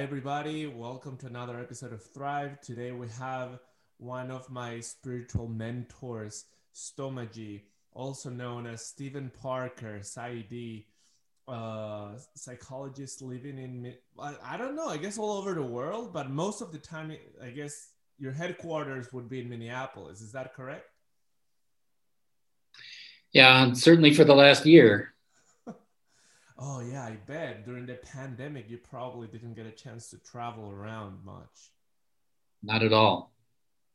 [0.00, 0.66] Everybody.
[0.66, 2.58] Welcome to another episode of Thrive.
[2.62, 3.58] Today we have
[3.98, 10.86] one of my spiritual mentors, Stomaji, also known as Stephen Parker, PsyD,
[11.46, 16.62] uh, psychologist living in, I don't know, I guess all over the world, but most
[16.62, 17.14] of the time,
[17.44, 20.22] I guess your headquarters would be in Minneapolis.
[20.22, 20.86] Is that correct?
[23.32, 25.12] Yeah, certainly for the last year.
[26.60, 30.70] Oh yeah, I bet during the pandemic you probably didn't get a chance to travel
[30.70, 31.72] around much.
[32.62, 33.32] Not at all.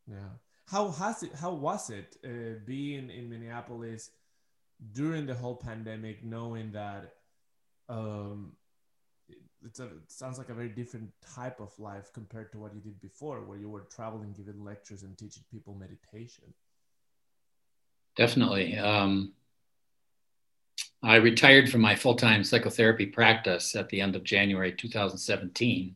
[0.07, 0.33] Yeah.
[0.67, 1.33] How has it?
[1.35, 4.09] How was it uh, being in Minneapolis
[4.91, 7.13] during the whole pandemic, knowing that
[7.87, 8.53] um,
[9.63, 12.81] it's a, it sounds like a very different type of life compared to what you
[12.81, 16.45] did before, where you were traveling, giving lectures, and teaching people meditation.
[18.15, 18.77] Definitely.
[18.77, 19.33] Um,
[21.05, 25.93] I retired from my full time psychotherapy practice at the end of January 2017.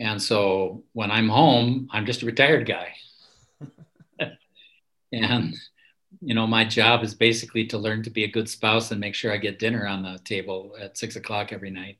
[0.00, 2.94] And so when I'm home, I'm just a retired guy.
[5.12, 5.54] and,
[6.20, 9.14] you know, my job is basically to learn to be a good spouse and make
[9.14, 11.98] sure I get dinner on the table at six o'clock every night.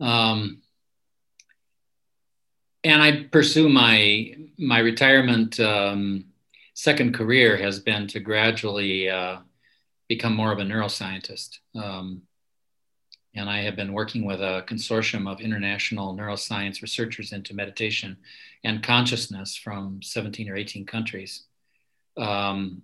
[0.00, 0.62] Um,
[2.82, 6.24] and I pursue my my retirement um,
[6.74, 9.38] second career has been to gradually uh,
[10.14, 11.58] become more of a neuroscientist.
[11.74, 12.22] Um,
[13.34, 18.18] and I have been working with a consortium of international neuroscience researchers into meditation
[18.62, 21.44] and consciousness from 17 or 18 countries
[22.18, 22.82] um,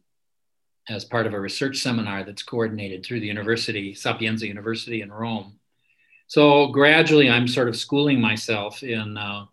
[0.88, 5.58] as part of a research seminar that's coordinated through the university, Sapienza University in Rome.
[6.28, 9.44] So gradually, I'm sort of schooling myself in uh,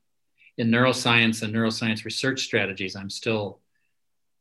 [0.57, 2.95] in neuroscience and neuroscience research strategies.
[2.95, 3.59] I'm still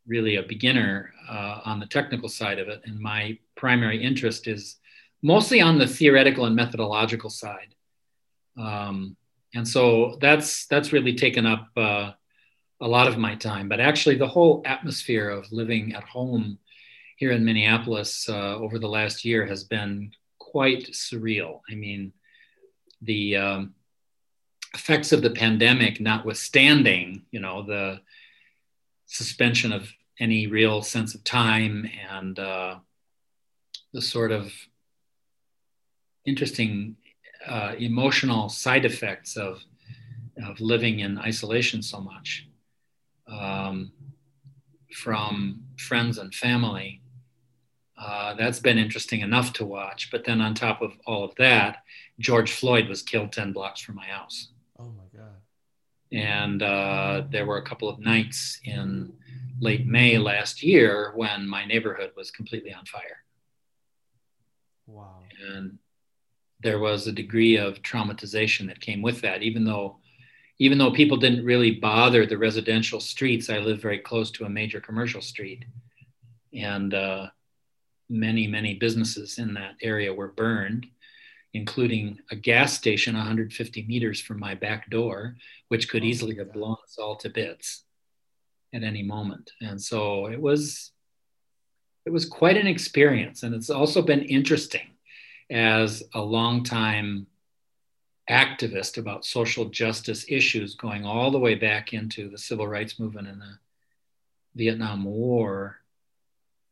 [0.06, 4.76] really a beginner uh, on the technical side of it, and my primary interest is
[5.22, 7.74] mostly on the theoretical and methodological side.
[8.56, 9.16] Um,
[9.54, 12.12] and so that's that's really taken up uh,
[12.80, 13.68] a lot of my time.
[13.68, 16.58] But actually, the whole atmosphere of living at home
[17.16, 21.60] here in Minneapolis uh, over the last year has been quite surreal.
[21.70, 22.12] I mean,
[23.00, 23.74] the um,
[24.74, 28.00] effects of the pandemic notwithstanding, you know, the
[29.06, 32.76] suspension of any real sense of time and uh,
[33.92, 34.52] the sort of
[36.24, 36.96] interesting
[37.46, 39.62] uh, emotional side effects of,
[40.44, 42.48] of living in isolation so much
[43.28, 43.92] um,
[44.92, 47.00] from friends and family.
[47.96, 50.10] Uh, that's been interesting enough to watch.
[50.10, 51.84] But then, on top of all of that,
[52.18, 54.48] George Floyd was killed 10 blocks from my house.
[54.78, 55.36] Oh my God.
[56.12, 59.12] And uh, there were a couple of nights in
[59.60, 63.24] late May last year when my neighborhood was completely on fire.
[64.86, 65.22] Wow.
[65.48, 65.78] And
[66.60, 69.98] there was a degree of traumatization that came with that, even though
[70.58, 74.48] even though people didn't really bother the residential streets, I live very close to a
[74.48, 75.64] major commercial street.
[76.52, 77.26] And uh,
[78.08, 80.86] many, many businesses in that area were burned,
[81.54, 85.36] including a gas station 150 meters from my back door,
[85.68, 87.84] which could oh easily have blown us all to bits
[88.74, 89.52] at any moment.
[89.60, 90.90] And so it was
[92.04, 93.44] it was quite an experience.
[93.44, 94.90] And it's also been interesting
[95.50, 97.26] as a long-time
[98.28, 103.28] activist about social justice issues going all the way back into the civil rights movement
[103.28, 103.58] and the
[104.54, 105.78] Vietnam War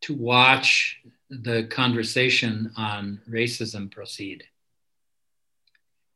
[0.03, 1.01] to watch
[1.31, 4.45] the conversation on racism proceed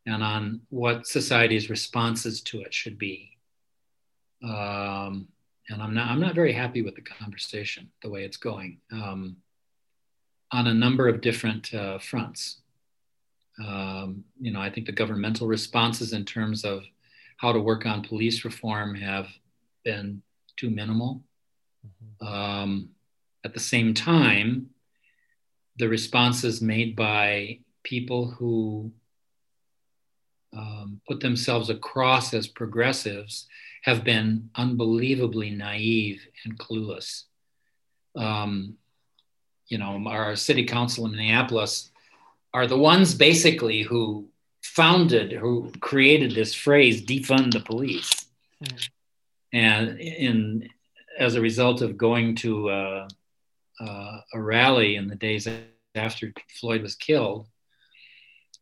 [0.06, 3.36] and on what society's responses to it should be.
[4.42, 5.28] Um,
[5.68, 9.36] and I'm not I'm not very happy with the conversation the way it's going um,
[10.52, 12.60] on a number of different uh, fronts.
[13.58, 16.84] Um, you know, I think the governmental responses in terms of
[17.38, 19.28] how to work on police reform have
[19.84, 20.22] been
[20.56, 21.22] too minimal.
[21.86, 22.26] Mm-hmm.
[22.26, 22.88] Um,
[23.44, 24.70] at the same time,
[25.78, 28.92] the responses made by people who
[30.54, 33.46] um, put themselves across as progressives
[33.82, 37.24] have been unbelievably naive and clueless.
[38.16, 38.76] Um,
[39.68, 41.90] you know, our city council in Minneapolis
[42.52, 44.28] are the ones basically who
[44.62, 48.10] founded, who created this phrase, defund the police.
[48.64, 48.88] Mm.
[49.52, 50.68] And in,
[51.18, 53.08] as a result of going to uh,
[53.80, 55.48] uh, a rally in the days
[55.94, 57.46] after Floyd was killed,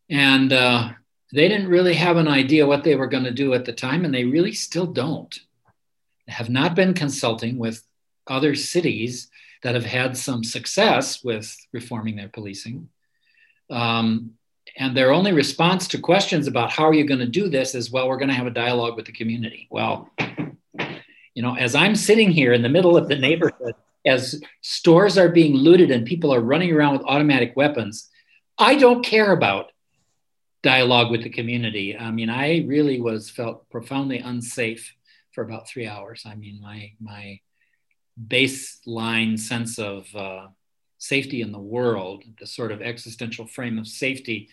[0.09, 0.89] and uh,
[1.35, 4.05] they didn't really have an idea what they were going to do at the time,
[4.05, 5.37] and they really still don't.
[6.27, 7.83] Have not been consulting with
[8.25, 9.29] other cities
[9.61, 12.89] that have had some success with reforming their policing.
[13.69, 14.31] Um,
[14.77, 17.91] and their only response to questions about how are you going to do this is,
[17.91, 19.67] well, we're going to have a dialogue with the community.
[19.69, 20.09] Well,
[21.33, 25.29] you know, as I'm sitting here in the middle of the neighborhood, as stores are
[25.29, 28.09] being looted and people are running around with automatic weapons,
[28.57, 29.71] I don't care about
[30.65, 31.95] dialogue with the community.
[31.95, 34.95] I mean, I really was felt profoundly unsafe
[35.31, 36.23] for about three hours.
[36.25, 37.39] I mean, my my
[38.27, 40.47] baseline sense of uh,
[40.97, 44.49] safety in the world, the sort of existential frame of safety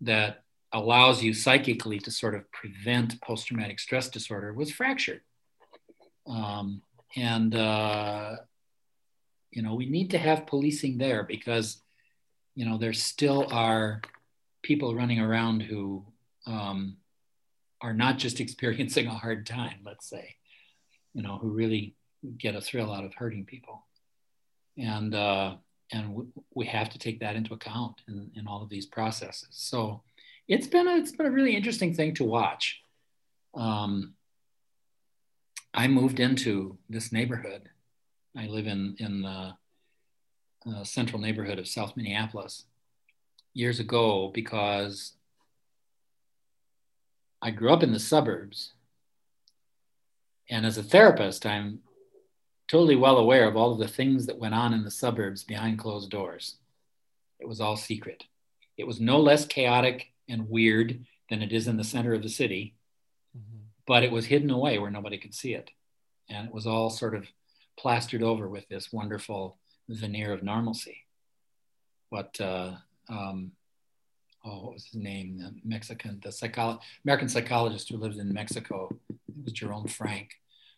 [0.00, 0.42] that
[0.72, 5.20] allows you psychically to sort of prevent post-traumatic stress disorder was fractured.
[6.26, 6.82] Um,
[7.14, 8.36] and uh,
[9.52, 11.80] you know, we need to have policing there because
[12.56, 14.02] you know there still are
[14.64, 16.04] people running around who
[16.46, 16.96] um,
[17.80, 20.34] are not just experiencing a hard time, let's say,
[21.12, 21.94] you know, who really
[22.38, 23.84] get a thrill out of hurting people.
[24.76, 25.56] And, uh,
[25.92, 29.50] and w- we have to take that into account in, in all of these processes.
[29.52, 30.02] So
[30.48, 32.80] it's been a, it's been a really interesting thing to watch.
[33.54, 34.14] Um,
[35.74, 37.68] I moved into this neighborhood.
[38.36, 39.54] I live in, in the
[40.66, 42.64] uh, central neighborhood of South Minneapolis
[43.54, 45.12] years ago because
[47.40, 48.72] I grew up in the suburbs.
[50.50, 51.80] And as a therapist, I'm
[52.68, 55.78] totally well aware of all of the things that went on in the suburbs behind
[55.78, 56.56] closed doors.
[57.38, 58.24] It was all secret.
[58.76, 62.28] It was no less chaotic and weird than it is in the center of the
[62.28, 62.74] city,
[63.36, 63.64] mm-hmm.
[63.86, 65.70] but it was hidden away where nobody could see it.
[66.28, 67.26] And it was all sort of
[67.78, 69.58] plastered over with this wonderful
[69.88, 71.04] veneer of normalcy.
[72.08, 72.72] What uh,
[73.08, 73.52] um,
[74.44, 75.38] oh, what was his name?
[75.38, 80.30] The Mexican, the psycholo- American psychologist who lived in Mexico, it was Jerome Frank,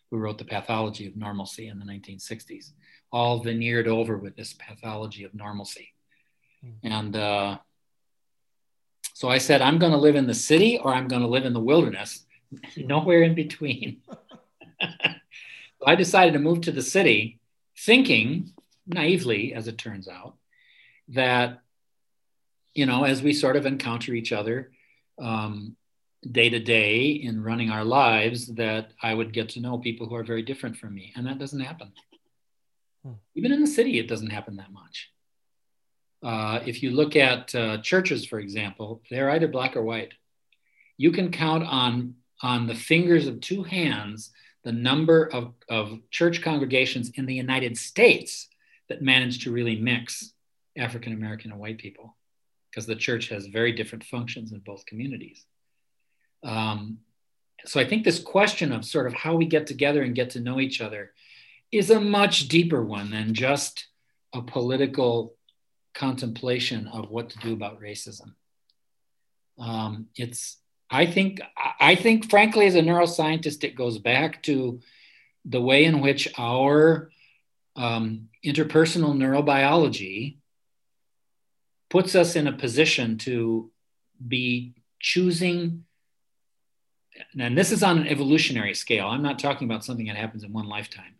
[0.09, 2.71] who wrote The Pathology of Normalcy in the 1960s,
[3.11, 5.93] all veneered over with this pathology of normalcy.
[6.65, 6.87] Mm-hmm.
[6.87, 7.57] And uh,
[9.13, 11.45] so I said, I'm going to live in the city or I'm going to live
[11.45, 12.25] in the wilderness,
[12.77, 14.01] nowhere in between.
[14.81, 17.39] so I decided to move to the city,
[17.77, 18.53] thinking
[18.87, 20.35] naively, as it turns out,
[21.09, 21.59] that
[22.77, 24.69] you know, as we sort of encounter each other
[25.19, 25.75] um,
[26.21, 30.13] day to day in running our lives, that I would get to know people who
[30.13, 31.11] are very different from me.
[31.15, 31.91] And that doesn't happen.
[33.03, 33.13] Hmm.
[33.33, 35.09] Even in the city, it doesn't happen that much.
[36.21, 40.13] Uh, if you look at uh, churches, for example, they're either black or white.
[40.97, 42.13] You can count on,
[42.43, 44.29] on the fingers of two hands
[44.63, 48.49] the number of, of church congregations in the United States
[48.87, 50.33] that manage to really mix
[50.77, 52.17] African American and white people
[52.77, 55.47] because the church has very different functions in both communities.
[56.43, 56.99] Um,
[57.65, 60.39] so I think this question of sort of how we get together and get to
[60.39, 61.11] know each other
[61.71, 63.87] is a much deeper one than just
[64.31, 65.33] a political
[65.95, 68.35] contemplation of what to do about racism.
[69.57, 70.57] Um, it's
[70.91, 71.41] I think
[71.79, 74.81] I think frankly as a neuroscientist it goes back to
[75.45, 77.09] the way in which our
[77.75, 80.36] um, interpersonal neurobiology
[81.97, 83.71] puts us in a position to
[84.27, 85.83] be choosing
[87.39, 89.07] and this is on an evolutionary scale.
[89.07, 91.15] I'm not talking about something that happens in one lifetime.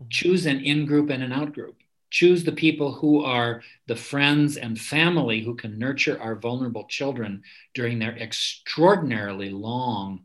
[0.00, 0.08] Mm-hmm.
[0.10, 1.76] choose an in-group and an out-group.
[2.10, 7.44] Choose the people who are the friends and family who can nurture our vulnerable children
[7.72, 10.24] during their extraordinarily long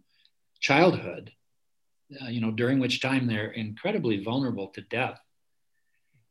[0.60, 1.32] childhood
[2.22, 5.20] uh, you know during which time they're incredibly vulnerable to death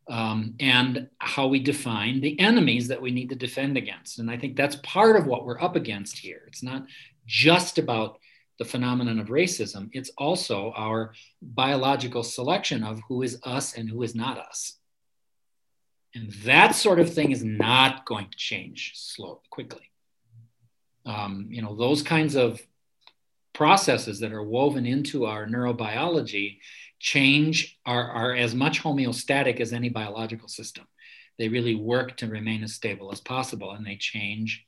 [0.09, 4.18] um, and how we define the enemies that we need to defend against.
[4.18, 6.42] And I think that's part of what we're up against here.
[6.49, 6.87] It's not
[7.26, 8.18] just about
[8.59, 14.02] the phenomenon of racism, it's also our biological selection of who is us and who
[14.02, 14.78] is not us.
[16.14, 19.90] And that sort of thing is not going to change slowly, quickly.
[21.06, 22.61] Um, you know, those kinds of
[23.54, 26.59] processes that are woven into our neurobiology
[27.02, 30.87] change are, are as much homeostatic as any biological system.
[31.37, 34.64] They really work to remain as stable as possible and they change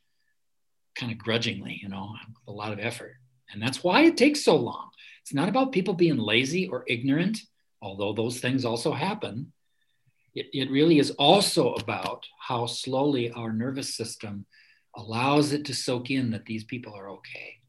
[0.97, 2.15] kind of grudgingly, you know,
[2.49, 3.15] a lot of effort.
[3.53, 4.91] And that's why it takes so long.
[5.23, 7.39] It's not about people being lazy or ignorant,
[7.81, 9.53] although those things also happen.
[10.35, 14.47] It, it really is also about how slowly our nervous system
[14.97, 17.61] allows it to soak in that these people are okay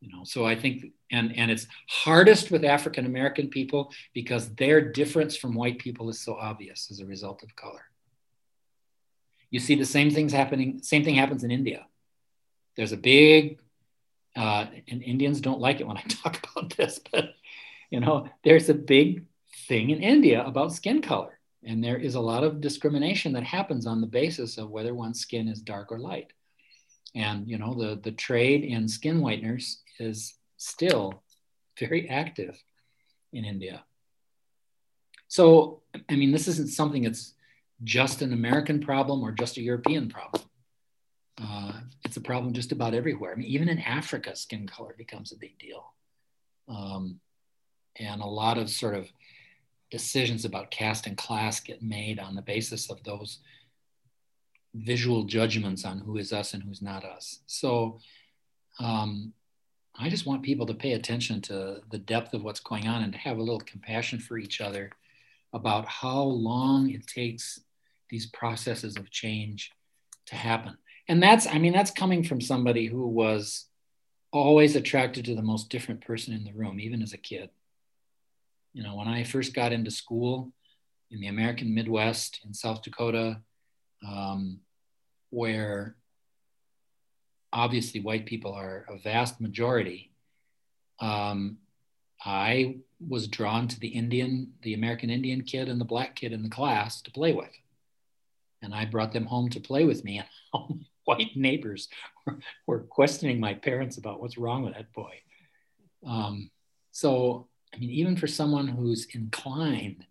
[0.00, 4.80] you know so i think and and it's hardest with african american people because their
[4.80, 7.82] difference from white people is so obvious as a result of color
[9.50, 11.86] you see the same things happening same thing happens in india
[12.76, 13.58] there's a big
[14.36, 17.30] uh, and indians don't like it when i talk about this but
[17.90, 19.24] you know there's a big
[19.68, 21.38] thing in India about skin color.
[21.64, 25.20] And there is a lot of discrimination that happens on the basis of whether one's
[25.20, 26.32] skin is dark or light.
[27.14, 31.22] And you know, the, the trade in skin whiteners is still
[31.78, 32.62] very active
[33.32, 33.84] in India.
[35.28, 37.34] So, I mean, this isn't something that's
[37.84, 40.42] just an American problem or just a European problem.
[41.40, 41.72] Uh,
[42.04, 43.32] it's a problem just about everywhere.
[43.32, 45.92] I mean, even in Africa, skin color becomes a big deal.
[46.68, 47.20] Um,
[47.98, 49.08] and a lot of sort of
[49.90, 53.38] decisions about caste and class get made on the basis of those
[54.74, 57.40] visual judgments on who is us and who's not us.
[57.46, 58.00] So
[58.80, 59.32] um,
[60.00, 63.12] I just want people to pay attention to the depth of what's going on and
[63.12, 64.92] to have a little compassion for each other
[65.52, 67.60] about how long it takes
[68.08, 69.72] these processes of change
[70.26, 70.76] to happen.
[71.08, 73.66] And that's, I mean, that's coming from somebody who was
[74.30, 77.50] always attracted to the most different person in the room, even as a kid.
[78.74, 80.52] You know, when I first got into school
[81.10, 83.40] in the American Midwest in South Dakota,
[84.06, 84.60] um,
[85.30, 85.96] where
[87.58, 90.12] obviously white people are a vast majority,
[91.00, 91.58] um,
[92.24, 96.42] I was drawn to the Indian, the American Indian kid and the black kid in
[96.42, 97.50] the class to play with.
[98.62, 100.18] And I brought them home to play with me.
[100.18, 101.88] And all my white neighbors
[102.24, 105.14] were, were questioning my parents about what's wrong with that boy.
[106.06, 106.50] Um,
[106.92, 110.06] so, I mean, even for someone who's inclined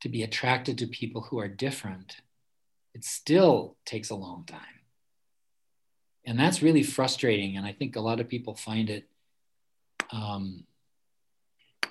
[0.00, 2.16] to be attracted to people who are different,
[2.94, 4.77] it still takes a long time.
[6.28, 7.56] And that's really frustrating.
[7.56, 9.08] And I think a lot of people find it
[10.12, 10.64] um,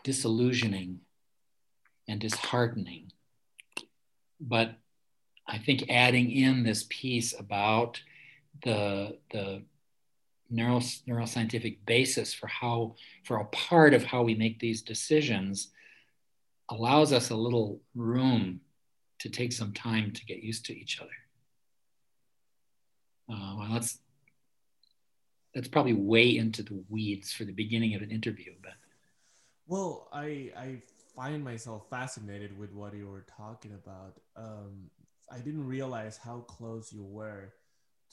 [0.03, 0.99] disillusioning
[2.07, 3.11] and disheartening.
[4.39, 4.75] But
[5.47, 7.99] I think adding in this piece about
[8.63, 9.63] the, the
[10.51, 15.69] neuro, neuroscientific basis for how, for a part of how we make these decisions
[16.69, 18.61] allows us a little room
[19.17, 21.09] to take some time to get used to each other.
[23.31, 23.97] Uh, well, that's
[25.57, 28.73] that's probably way into the weeds for the beginning of an interview, but
[29.65, 30.81] well, I I
[31.15, 34.19] find myself fascinated with what you were talking about.
[34.35, 34.91] Um,
[35.31, 37.53] I didn't realize how close you were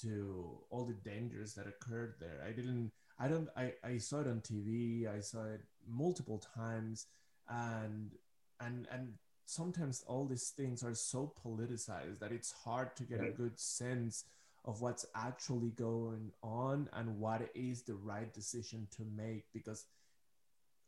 [0.00, 2.42] to all the dangers that occurred there.
[2.48, 2.90] I didn't.
[3.18, 3.50] I don't.
[3.54, 5.06] I, I saw it on TV.
[5.06, 7.08] I saw it multiple times,
[7.46, 8.12] and
[8.58, 9.12] and and
[9.44, 14.24] sometimes all these things are so politicized that it's hard to get a good sense
[14.64, 19.84] of what's actually going on and what is the right decision to make because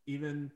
[0.07, 0.51] even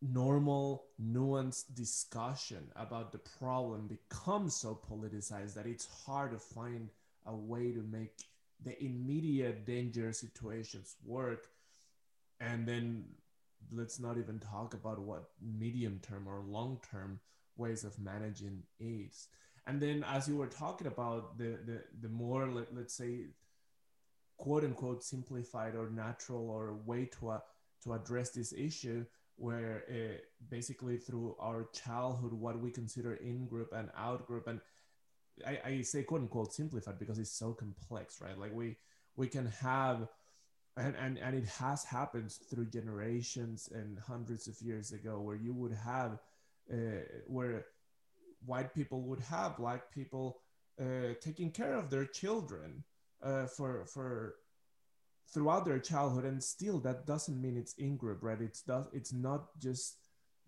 [0.00, 6.88] normal nuanced discussion about the problem becomes so politicized that it's hard to find
[7.26, 8.12] a way to make
[8.64, 11.48] the immediate danger situations work
[12.40, 13.04] and then
[13.70, 17.20] let's not even talk about what medium term or long term
[17.56, 19.28] ways of managing AIDS.
[19.66, 23.26] And then as you were talking about the the, the more let, let's say
[24.36, 27.38] quote unquote simplified or natural or way to uh,
[27.84, 29.04] to address this issue
[29.36, 30.18] where uh,
[30.50, 34.60] basically through our childhood what we consider in group and out group and
[35.46, 38.38] I, I say quote unquote simplified because it's so complex right?
[38.38, 38.76] Like we
[39.16, 40.08] we can have
[40.76, 45.52] and, and and it has happened through generations and hundreds of years ago where you
[45.52, 46.18] would have
[46.72, 47.66] uh, where
[48.46, 50.38] white people would have black people
[50.80, 52.84] uh, taking care of their children
[53.22, 54.36] uh, for for
[55.32, 56.24] throughout their childhood.
[56.24, 58.40] And still that doesn't mean it's in group right?
[58.40, 59.96] It's does it's not just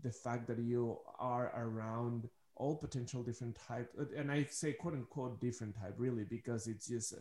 [0.03, 5.41] the fact that you are around all potential different type and i say quote unquote
[5.41, 7.15] different type really because it's just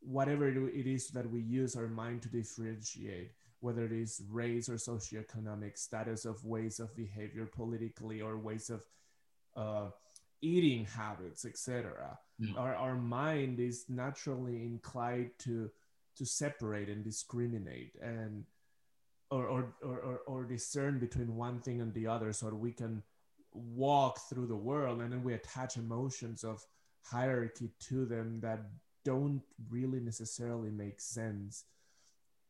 [0.00, 4.74] whatever it is that we use our mind to differentiate whether it is race or
[4.74, 8.84] socioeconomic status of ways of behavior politically or ways of
[9.56, 9.86] uh,
[10.42, 12.58] eating habits etc yeah.
[12.58, 15.70] our, our mind is naturally inclined to
[16.16, 18.44] to separate and discriminate and
[19.30, 23.02] or, or, or, or, discern between one thing and the other so that we can
[23.52, 26.64] walk through the world and then we attach emotions of
[27.02, 28.60] hierarchy to them that
[29.04, 31.64] don't really necessarily make sense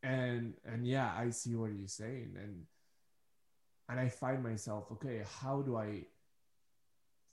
[0.03, 2.63] and and yeah i see what you're saying and
[3.89, 6.03] and i find myself okay how do i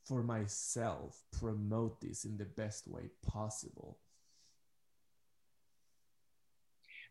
[0.05, 3.97] for myself promote this in the best way possible.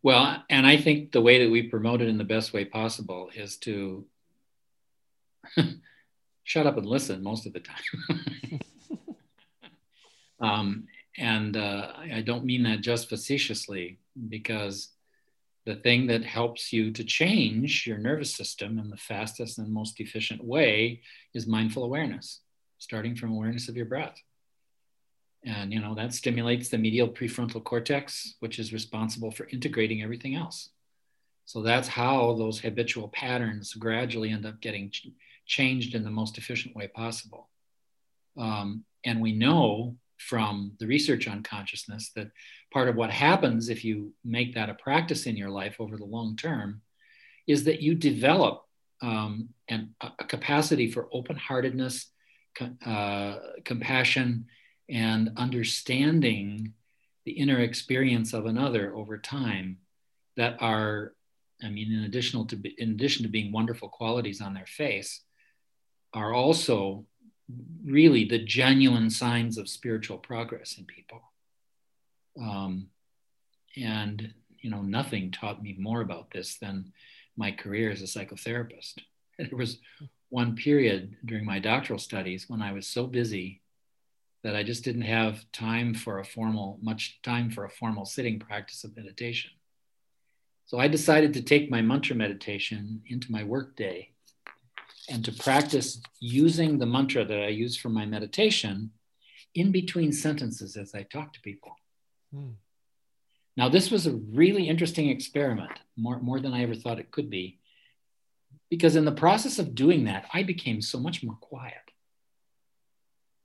[0.02, 3.30] Well and i think the way that we promote it in the best way possible
[3.34, 4.06] is to
[6.44, 8.60] shut up and listen most of the time.
[10.40, 10.86] Um,
[11.18, 14.90] and uh, I don't mean that just facetiously because
[15.66, 20.00] the thing that helps you to change your nervous system in the fastest and most
[20.00, 21.02] efficient way
[21.34, 22.40] is mindful awareness,
[22.80, 24.20] starting from awareness of your breath.
[25.44, 30.34] And you know that stimulates the medial prefrontal cortex, which is responsible for integrating everything
[30.34, 30.70] else.
[31.44, 35.08] So that's how those habitual patterns gradually end up getting ch-
[35.46, 37.48] changed in the most efficient way possible.
[38.36, 42.30] Um, and we know from the research on consciousness that
[42.72, 46.04] part of what happens if you make that a practice in your life over the
[46.04, 46.82] long term
[47.46, 48.66] is that you develop
[49.02, 52.10] um, an, a capacity for open heartedness,
[52.84, 54.46] uh, compassion,
[54.88, 56.74] and understanding
[57.24, 59.78] the inner experience of another over time
[60.36, 61.12] that are
[61.62, 65.20] i mean in addition to in addition to being wonderful qualities on their face
[66.12, 67.04] are also
[67.84, 71.20] really the genuine signs of spiritual progress in people.
[72.40, 72.88] Um,
[73.76, 76.92] and you know nothing taught me more about this than
[77.36, 78.94] my career as a psychotherapist.
[79.38, 79.78] There was
[80.30, 83.60] one period during my doctoral studies when i was so busy
[84.42, 88.38] that i just didn't have time for a formal much time for a formal sitting
[88.38, 89.50] practice of meditation.
[90.66, 94.10] So i decided to take my mantra meditation into my workday
[95.08, 98.92] and to practice using the mantra that i use for my meditation
[99.54, 101.74] in between sentences as i talk to people.
[102.32, 102.52] Hmm.
[103.56, 107.28] Now, this was a really interesting experiment, more, more than I ever thought it could
[107.28, 107.59] be,
[108.70, 111.74] because in the process of doing that, I became so much more quiet.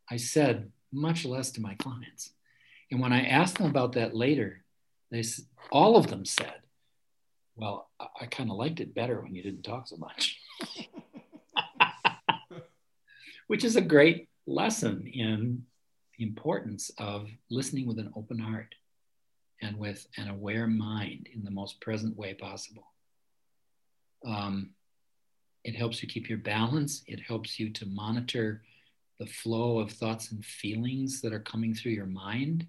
[0.10, 2.30] I said much less to my clients.
[2.92, 4.64] And when I asked them about that later,
[5.12, 5.24] they
[5.72, 6.62] all of them said,
[7.56, 10.40] "Well, I, I kind of liked it better when you didn't talk so much,"
[13.48, 15.66] which is a great lesson in
[16.18, 18.76] the importance of listening with an open heart
[19.62, 22.92] and with an aware mind in the most present way possible.
[24.26, 24.72] Um,
[25.66, 27.02] it helps you keep your balance.
[27.08, 28.62] It helps you to monitor
[29.20, 32.68] the flow of thoughts and feelings that are coming through your mind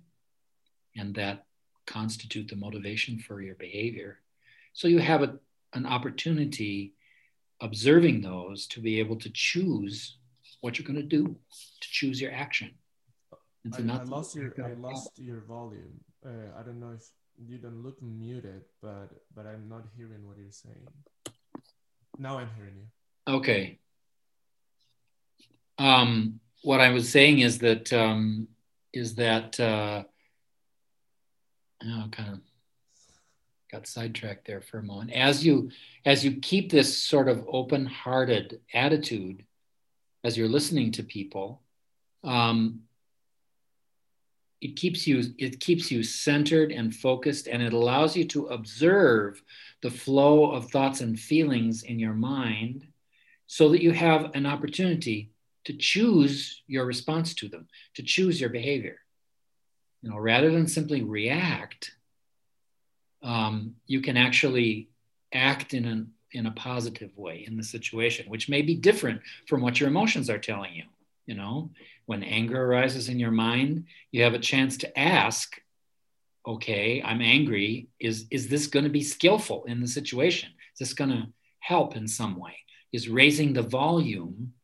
[0.96, 1.44] and that
[1.86, 4.20] constitute the motivation for your behavior.
[4.72, 5.38] So you have a,
[5.74, 6.94] an opportunity
[7.60, 10.16] observing those to be able to choose
[10.62, 12.70] what you're going to do, to choose your action.
[13.74, 16.00] I, I, lost your I lost your volume.
[16.24, 17.04] Uh, I don't know if
[17.46, 20.86] you don't look muted, but but I'm not hearing what you're saying.
[22.18, 23.34] Now I'm hearing you.
[23.34, 23.78] Okay.
[25.78, 28.48] Um, what I was saying is that um,
[28.92, 30.04] is that uh,
[31.84, 32.40] oh, kind of
[33.70, 35.12] got sidetracked there for a moment.
[35.12, 35.70] As you
[36.04, 39.44] as you keep this sort of open-hearted attitude
[40.24, 41.62] as you're listening to people,
[42.24, 42.80] um,
[44.60, 49.42] it keeps you it keeps you centered and focused and it allows you to observe
[49.82, 52.86] the flow of thoughts and feelings in your mind
[53.46, 55.30] so that you have an opportunity
[55.64, 58.98] to choose your response to them to choose your behavior.
[60.02, 61.92] You know rather than simply react
[63.22, 64.88] um, you can actually
[65.32, 69.60] act in an in a positive way in the situation which may be different from
[69.60, 70.84] what your emotions are telling you
[71.26, 71.70] you know
[72.06, 75.60] when anger arises in your mind, you have a chance to ask,
[76.46, 77.88] okay, I'm angry.
[77.98, 80.50] Is, is this going to be skillful in the situation?
[80.72, 81.26] Is this going to
[81.58, 82.56] help in some way?
[82.92, 84.54] Is raising the volume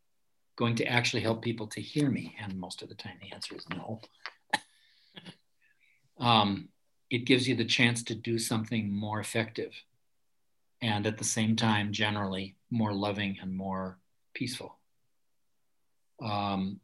[0.56, 2.36] going to actually help people to hear me?
[2.40, 4.00] And most of the time, the answer is no.
[6.18, 6.68] um,
[7.10, 9.72] it gives you the chance to do something more effective
[10.80, 13.98] and at the same time, generally more loving and more
[14.34, 14.78] peaceful.
[16.20, 16.80] Um,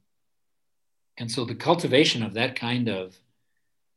[1.19, 3.19] and so the cultivation of that kind of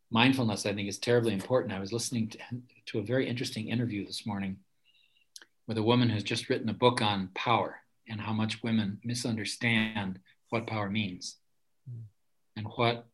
[0.09, 1.73] mindfulness, I think, is terribly important.
[1.73, 2.39] I was listening to,
[2.87, 4.57] to a very interesting interview this morning
[5.67, 7.77] with a woman who's just written a book on power
[8.09, 11.37] and how much women misunderstand what power means
[11.89, 12.01] mm.
[12.57, 13.05] and what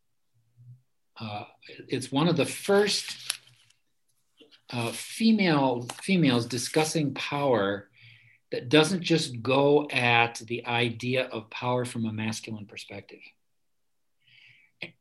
[1.19, 1.43] uh,
[1.87, 3.15] it's one of the first
[4.71, 7.89] uh, female females discussing power
[8.51, 13.19] that doesn't just go at the idea of power from a masculine perspective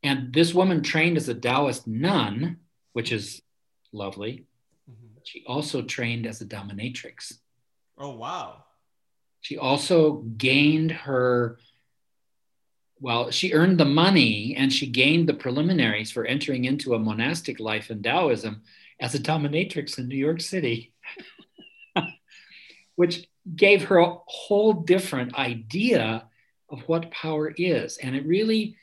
[0.03, 2.59] and this woman trained as a Taoist nun,
[2.93, 3.43] which is
[3.93, 4.47] lovely.
[4.91, 5.19] Mm-hmm.
[5.25, 7.35] She also trained as a dominatrix.
[7.99, 8.65] Oh, wow.
[9.41, 11.59] She also gained her,
[13.01, 17.61] well, she earned the money and she gained the preliminaries for entering into a monastic
[17.61, 18.62] life in Taoism
[19.01, 20.93] as a dominatrix in New York City,
[22.97, 26.25] which gave her a whole different idea
[26.69, 27.99] of what power is.
[27.99, 28.77] And it really,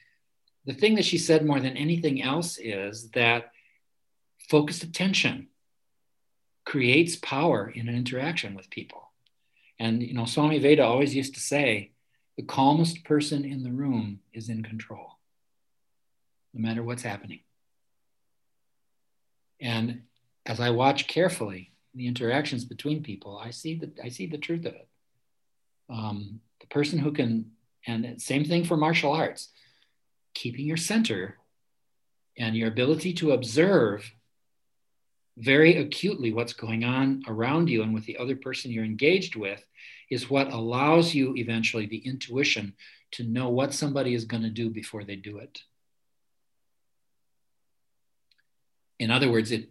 [0.65, 3.51] the thing that she said more than anything else is that
[4.49, 5.47] focused attention
[6.65, 9.11] creates power in an interaction with people.
[9.79, 11.91] And you know, Swami Veda always used to say,
[12.37, 15.19] the calmest person in the room is in control,
[16.53, 17.41] no matter what's happening.
[19.59, 20.03] And
[20.45, 24.65] as I watch carefully the interactions between people, I see the I see the truth
[24.65, 24.87] of it.
[25.89, 27.51] Um, the person who can,
[27.85, 29.49] and same thing for martial arts,
[30.33, 31.37] keeping your center
[32.37, 34.11] and your ability to observe
[35.37, 39.63] very acutely what's going on around you and with the other person you're engaged with
[40.09, 42.73] is what allows you eventually the intuition
[43.11, 45.61] to know what somebody is going to do before they do it.
[48.99, 49.69] In other words, it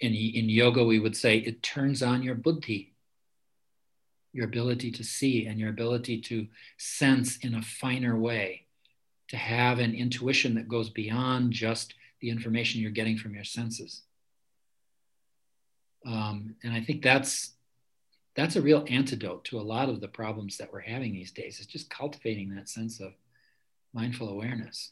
[0.00, 2.94] in, in yoga we would say it turns on your buddhi,
[4.32, 8.63] your ability to see and your ability to sense in a finer way,
[9.28, 14.02] to have an intuition that goes beyond just the information you're getting from your senses.
[16.06, 17.52] Um, and I think that's
[18.36, 21.60] that's a real antidote to a lot of the problems that we're having these days.
[21.60, 23.12] It's just cultivating that sense of
[23.92, 24.90] mindful awareness.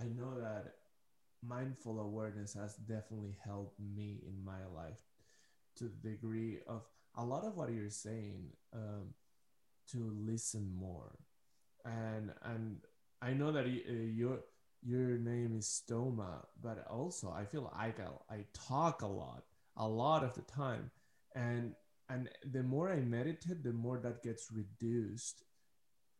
[0.00, 0.74] I know that
[1.42, 5.00] mindful awareness has definitely helped me in my life
[5.76, 6.82] to the degree of
[7.16, 9.12] a lot of what you're saying um,
[9.92, 11.18] to listen more.
[11.84, 12.78] And and
[13.20, 14.40] i know that uh, your
[14.82, 19.42] your name is stoma but also i feel like I, I talk a lot
[19.76, 20.90] a lot of the time.
[21.34, 21.74] And
[22.08, 25.44] and the more i meditate the more that gets reduced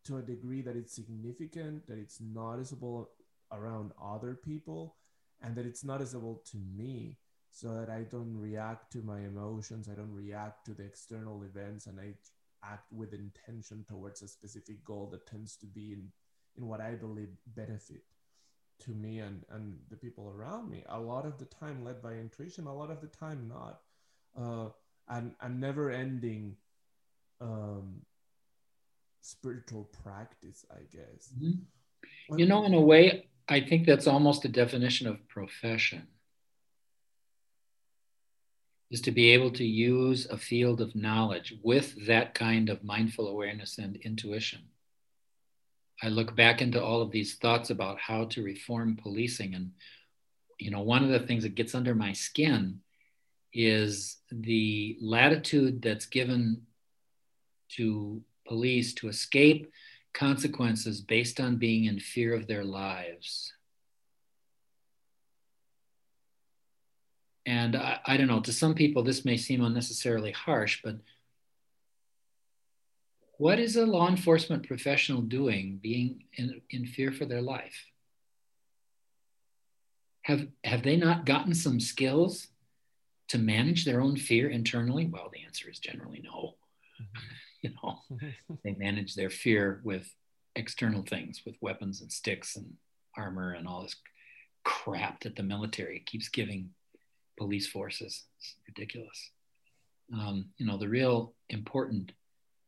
[0.05, 3.09] to a degree that it's significant that it's noticeable
[3.51, 4.95] around other people
[5.41, 7.17] and that it's noticeable to me
[7.51, 11.87] so that i don't react to my emotions i don't react to the external events
[11.87, 12.13] and i
[12.63, 16.11] act with intention towards a specific goal that tends to be in
[16.57, 18.03] in what i believe benefit
[18.79, 20.83] to me and, and the people around me.
[20.87, 23.81] A lot of the time led by intuition a lot of the time not.
[24.39, 24.69] Uh,
[25.09, 26.55] and a never ending
[27.41, 28.01] um,
[29.21, 31.33] spiritual practice i guess.
[31.37, 32.37] Mm-hmm.
[32.37, 36.07] you know in a way i think that's almost a definition of profession
[38.91, 43.27] is to be able to use a field of knowledge with that kind of mindful
[43.27, 44.61] awareness and intuition
[46.01, 49.53] I look back into all of these thoughts about how to reform policing.
[49.53, 49.71] And,
[50.57, 52.79] you know, one of the things that gets under my skin
[53.53, 56.61] is the latitude that's given
[57.75, 59.71] to police to escape
[60.13, 63.51] consequences based on being in fear of their lives.
[67.49, 70.97] And I, I, don't know, to some people, this may seem unnecessarily harsh, but
[73.39, 77.85] what is a law enforcement professional doing being in, in fear for their life?
[80.21, 82.49] Have, have they not gotten some skills
[83.29, 85.07] to manage their own fear internally?
[85.07, 86.53] Well, the answer is generally no.
[87.61, 87.99] You know,
[88.63, 90.09] they manage their fear with
[90.55, 92.75] external things, with weapons and sticks and
[93.17, 93.97] armor and all this
[94.63, 96.69] crap that the military keeps giving
[97.39, 98.23] police forces.
[98.37, 99.31] It's ridiculous.
[100.13, 102.11] Um, you know, the real important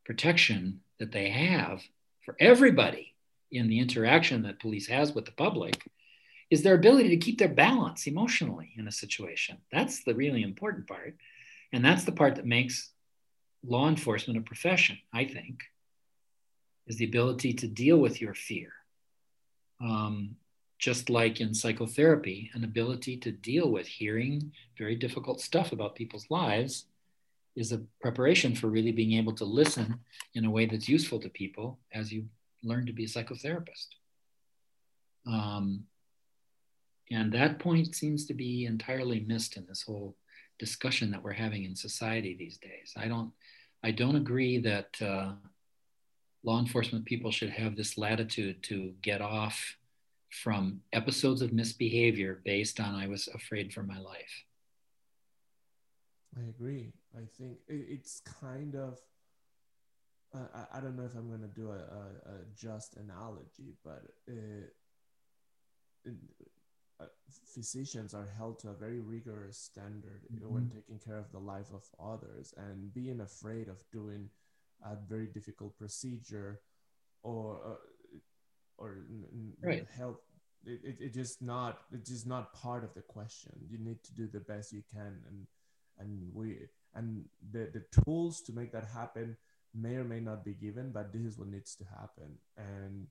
[0.06, 1.84] protection that they have
[2.26, 3.14] for everybody
[3.52, 5.84] in the interaction that police has with the public
[6.50, 9.58] is their ability to keep their balance emotionally in a situation.
[9.72, 11.16] That's the really important part.
[11.74, 12.92] And that's the part that makes
[13.64, 15.64] law enforcement a profession, I think,
[16.88, 18.72] is the ability to deal with your fear.
[19.82, 20.36] Um,
[20.82, 26.26] just like in psychotherapy, an ability to deal with hearing very difficult stuff about people's
[26.32, 26.86] lives
[27.56, 30.00] is a preparation for really being able to listen
[30.34, 32.26] in a way that's useful to people as you
[32.64, 33.90] learn to be a psychotherapist.
[35.28, 35.84] Um,
[37.12, 40.16] and that point seems to be entirely missed in this whole
[40.58, 42.94] discussion that we're having in society these days.
[42.98, 43.32] I don't,
[43.84, 45.34] I don't agree that uh,
[46.44, 49.78] law enforcement people should have this latitude to get off
[50.32, 54.46] from episodes of misbehavior based on I was afraid for my life.
[56.38, 56.94] I agree.
[57.16, 59.00] I think it's kind of.
[60.34, 63.76] Uh, I, I don't know if I'm going to do a, a, a, just analogy,
[63.84, 64.74] but it,
[66.06, 66.16] it,
[67.02, 67.06] uh,
[67.54, 70.54] physicians are held to a very rigorous standard mm-hmm.
[70.54, 74.30] when taking care of the life of others, and being afraid of doing
[74.86, 76.62] a very difficult procedure
[77.24, 77.76] or uh,
[78.82, 79.06] or
[79.62, 79.88] right.
[79.98, 80.18] health
[80.66, 83.54] it, it, it just not it's just not part of the question.
[83.70, 85.48] You need to do the best you can and
[86.00, 86.58] and we
[86.96, 89.38] and the, the tools to make that happen
[89.74, 92.38] may or may not be given but this is what needs to happen.
[92.58, 93.08] And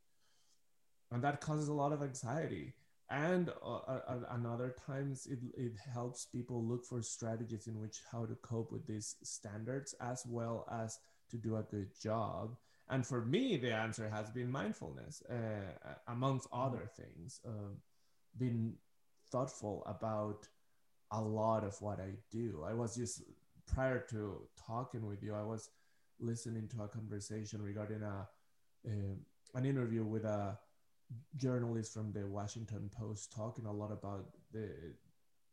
[1.12, 2.74] and that causes a lot of anxiety.
[3.12, 7.96] And uh, uh, and other times it, it helps people look for strategies in which
[8.12, 12.56] how to cope with these standards as well as to do a good job
[12.90, 17.72] and for me the answer has been mindfulness uh, amongst other things uh,
[18.38, 18.74] being
[19.30, 20.46] thoughtful about
[21.12, 22.64] a lot of what i do.
[22.68, 23.22] I was just
[23.66, 25.70] prior to talking with you i was
[26.18, 28.28] listening to a conversation regarding a,
[28.86, 29.16] a
[29.54, 30.58] an interview with a
[31.36, 34.68] journalist from the Washington Post talking a lot about the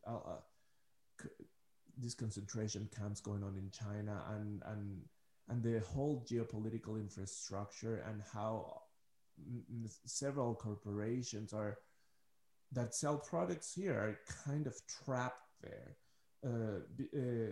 [0.05, 0.39] uh, uh,
[1.21, 1.45] c-
[1.97, 5.01] these concentration camps going on in China and and
[5.49, 8.81] and the whole geopolitical infrastructure and how
[10.05, 11.77] several corporations are
[12.71, 15.95] that sell products here are kind of trapped there
[16.45, 16.79] uh,
[17.17, 17.51] uh,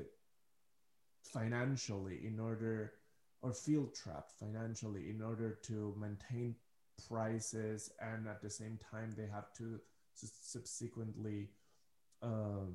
[1.24, 2.94] financially in order
[3.42, 6.56] or feel trapped financially in order to maintain
[7.08, 9.80] prices and at the same time they have to
[10.16, 11.50] subsequently
[12.22, 12.74] um,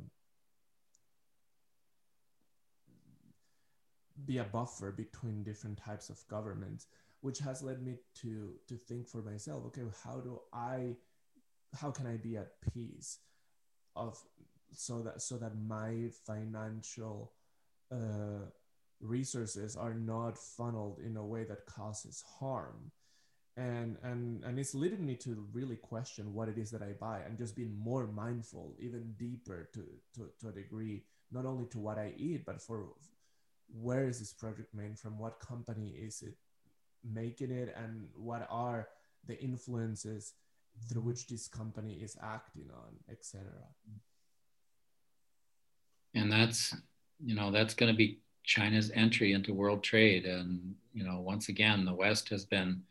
[4.27, 6.87] be a buffer between different types of governments
[7.21, 10.95] which has led me to to think for myself okay how do i
[11.81, 13.19] how can i be at peace
[13.97, 14.19] of
[14.73, 17.33] so that so that my financial
[17.93, 18.47] uh,
[19.01, 22.93] resources are not funneled in a way that causes harm?
[23.57, 27.21] And and and it's leading me to really question what it is that I buy
[27.27, 31.03] and just being more mindful, even deeper to to, to a degree,
[31.33, 32.87] not only to what I eat, but for
[33.73, 36.35] where is this project made from, what company is it
[37.05, 38.89] making it, and what are
[39.27, 40.35] the influences
[40.89, 43.47] through which this company is acting on, etc.
[46.15, 46.75] And that's
[47.25, 51.49] you know that's going to be China's entry into world trade, and you know once
[51.49, 52.83] again the West has been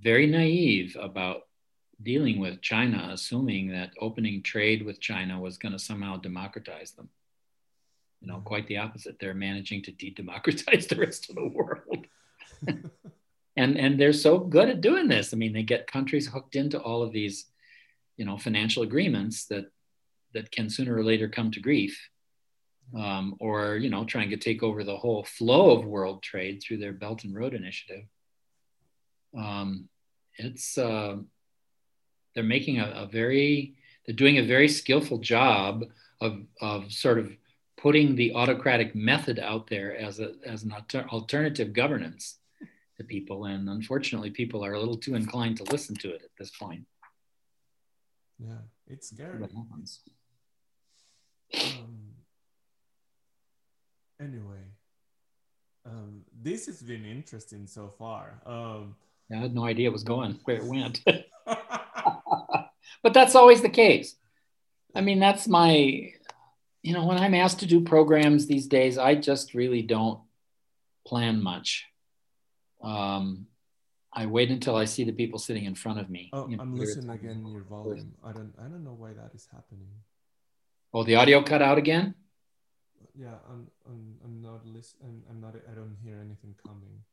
[0.00, 1.42] very naive about
[2.02, 7.08] dealing with China, assuming that opening trade with China was going to somehow democratize them.
[8.20, 9.18] You know, quite the opposite.
[9.18, 12.06] They're managing to de-democratize the rest of the world.
[13.56, 15.32] and and they're so good at doing this.
[15.32, 17.46] I mean, they get countries hooked into all of these,
[18.16, 19.66] you know, financial agreements that
[20.34, 22.08] that can sooner or later come to grief.
[22.96, 26.78] Um, or you know trying to take over the whole flow of world trade through
[26.78, 28.04] their Belt and Road Initiative
[29.36, 29.88] um,
[30.36, 31.16] it's uh,
[32.34, 33.74] they're making a, a, very
[34.06, 35.84] they're doing a very skillful job
[36.20, 37.30] of of sort of
[37.78, 42.38] putting the autocratic method out there as a as an alter- alternative governance
[42.96, 46.30] to people, and unfortunately, people are a little too inclined to listen to it at
[46.38, 46.84] this point.
[48.38, 49.42] Yeah, it's scary.
[51.54, 52.14] Um,
[54.20, 54.64] anyway,
[55.86, 58.42] um, this has been interesting so far.
[58.44, 58.96] Um,
[59.32, 61.02] I had no idea it was going where it went.
[63.02, 64.16] but that's always the case.
[64.94, 66.12] I mean, that's my,
[66.88, 70.20] you know, when I'm asked to do programs these days, I just really don't
[71.06, 71.84] plan much.
[72.82, 73.46] Um,
[74.10, 76.30] I wait until I see the people sitting in front of me.
[76.32, 77.44] Oh, you know, I'm listening again.
[77.46, 78.14] Your volume.
[78.24, 78.54] I don't.
[78.58, 79.90] I don't know why that is happening.
[80.94, 82.14] Oh, the audio cut out again.
[83.14, 83.66] Yeah, I'm.
[83.86, 85.24] I'm, I'm not listening.
[85.28, 85.56] I'm not.
[85.70, 87.04] I don't hear anything coming.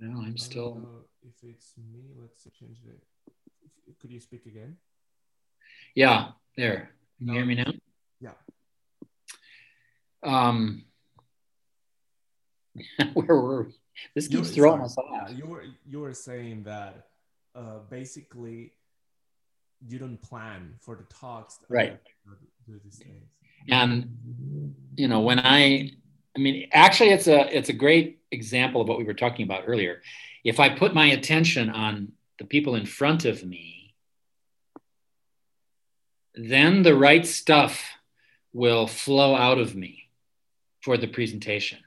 [0.00, 0.84] No, I'm still.
[1.22, 3.02] if it's me, let's change it.
[4.00, 4.76] Could you speak again?
[5.94, 6.90] Yeah, there.
[7.18, 7.72] Can you hear me now?
[8.20, 8.30] Yeah.
[10.22, 10.84] Um,
[13.14, 13.72] where were we?
[14.14, 15.30] This keeps throwing us off.
[15.34, 17.08] You were you were saying that
[17.54, 18.72] uh, basically
[19.86, 21.98] you don't plan for the talks, right?
[23.68, 24.08] And
[24.96, 25.90] you know when I
[26.38, 29.64] I mean, actually, it's a it's a great example of what we were talking about
[29.66, 30.02] earlier.
[30.44, 33.77] If I put my attention on the people in front of me,
[36.38, 37.82] then the right stuff
[38.52, 40.08] will flow out of me
[40.80, 41.78] for the presentation.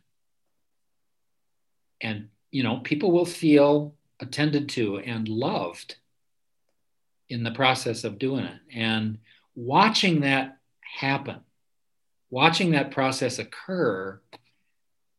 [2.01, 5.95] And you know, people will feel attended to and loved
[7.29, 8.59] in the process of doing it.
[8.73, 9.19] And
[9.55, 11.39] watching that happen,
[12.29, 14.19] watching that process occur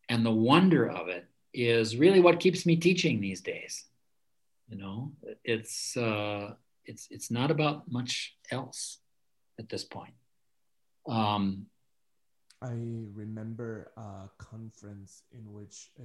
[0.09, 3.85] and the wonder of it is really what keeps me teaching these days
[4.73, 5.12] you know
[5.45, 8.99] it's uh, it's it's not about much else
[9.59, 10.15] at this point
[11.09, 11.67] um,
[12.62, 12.73] i
[13.15, 16.05] remember a conference in which uh,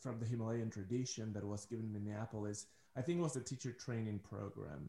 [0.00, 3.72] from the himalayan tradition that was given in minneapolis i think it was a teacher
[3.72, 4.88] training program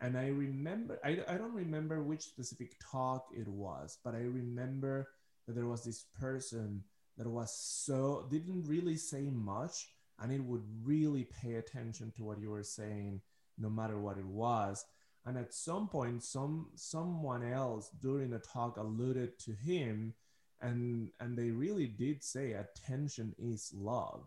[0.00, 5.08] and i remember I, I don't remember which specific talk it was but i remember
[5.46, 6.82] that there was this person
[7.18, 9.88] that was so didn't really say much
[10.20, 13.20] and it would really pay attention to what you were saying
[13.58, 14.84] no matter what it was.
[15.24, 20.14] And at some point, some someone else during the talk alluded to him,
[20.60, 24.24] and and they really did say attention is love,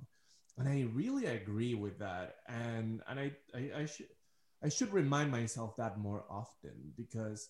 [0.58, 2.38] and I really agree with that.
[2.48, 4.08] And and I I, I should
[4.64, 7.50] I should remind myself that more often because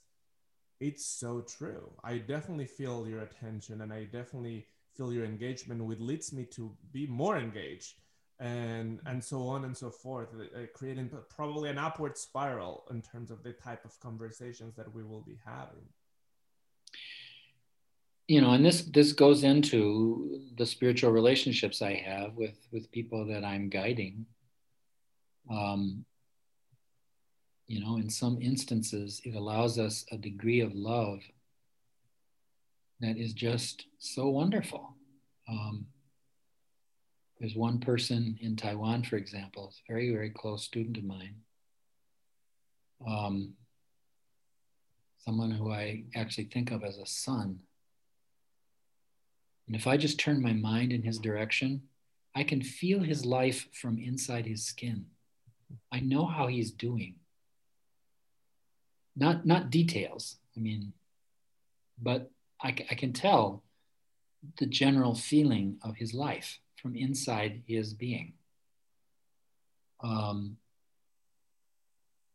[0.79, 1.91] it's so true.
[2.03, 6.75] I definitely feel your attention, and I definitely feel your engagement, which leads me to
[6.91, 8.01] be more engaged
[8.39, 13.31] and and so on and so forth uh, creating probably an upward spiral in terms
[13.31, 15.87] of the type of conversations that we will be having.
[18.27, 23.25] You know and this this goes into the spiritual relationships i have with with people
[23.27, 24.25] that i'm guiding.
[25.49, 26.05] Um
[27.67, 31.21] you know in some instances it allows us a degree of love
[33.01, 34.95] that is just so wonderful.
[35.49, 35.85] Um,
[37.39, 41.35] there's one person in Taiwan, for example, a very, very close student of mine.
[43.05, 43.53] Um,
[45.19, 47.59] someone who I actually think of as a son.
[49.67, 51.81] And if I just turn my mind in his direction,
[52.35, 55.07] I can feel his life from inside his skin.
[55.91, 57.15] I know how he's doing.
[59.15, 60.93] Not, not details, I mean,
[62.01, 62.29] but
[62.61, 63.63] I, I can tell
[64.57, 68.33] the general feeling of his life from inside his being.
[70.03, 70.57] Um,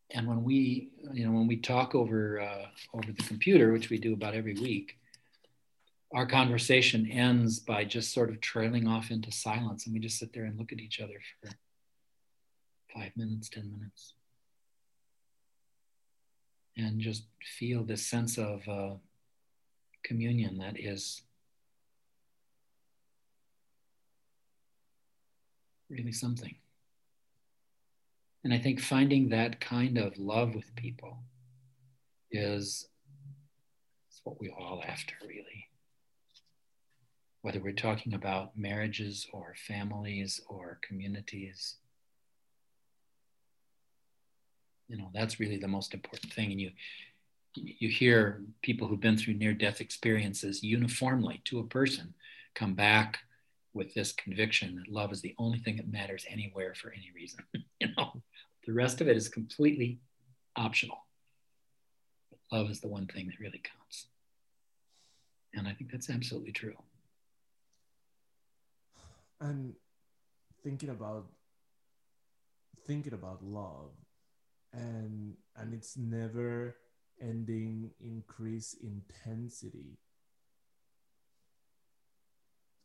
[0.09, 3.97] and when we, you know, when we talk over uh, over the computer, which we
[3.97, 4.97] do about every week,
[6.13, 10.33] our conversation ends by just sort of trailing off into silence, and we just sit
[10.33, 11.49] there and look at each other for
[12.93, 14.15] five minutes, ten minutes,
[16.75, 17.23] and just
[17.57, 18.95] feel this sense of uh,
[20.03, 21.21] communion that is
[25.91, 26.55] really something.
[28.43, 31.19] And I think finding that kind of love with people
[32.31, 32.87] is,
[34.11, 35.67] is what we're all after, really.
[37.41, 41.75] Whether we're talking about marriages or families or communities,
[44.87, 46.51] you know, that's really the most important thing.
[46.51, 46.71] And you,
[47.55, 52.13] you hear people who've been through near death experiences uniformly to a person
[52.55, 53.19] come back
[53.73, 57.39] with this conviction that love is the only thing that matters anywhere for any reason.
[57.79, 58.21] you know,
[58.65, 59.99] the rest of it is completely
[60.55, 61.05] optional.
[62.29, 64.07] But love is the one thing that really counts.
[65.53, 66.75] And I think that's absolutely true.
[69.39, 69.73] And
[70.63, 71.25] thinking about
[72.85, 73.91] thinking about love
[74.73, 76.75] and and its never
[77.21, 79.97] ending increase intensity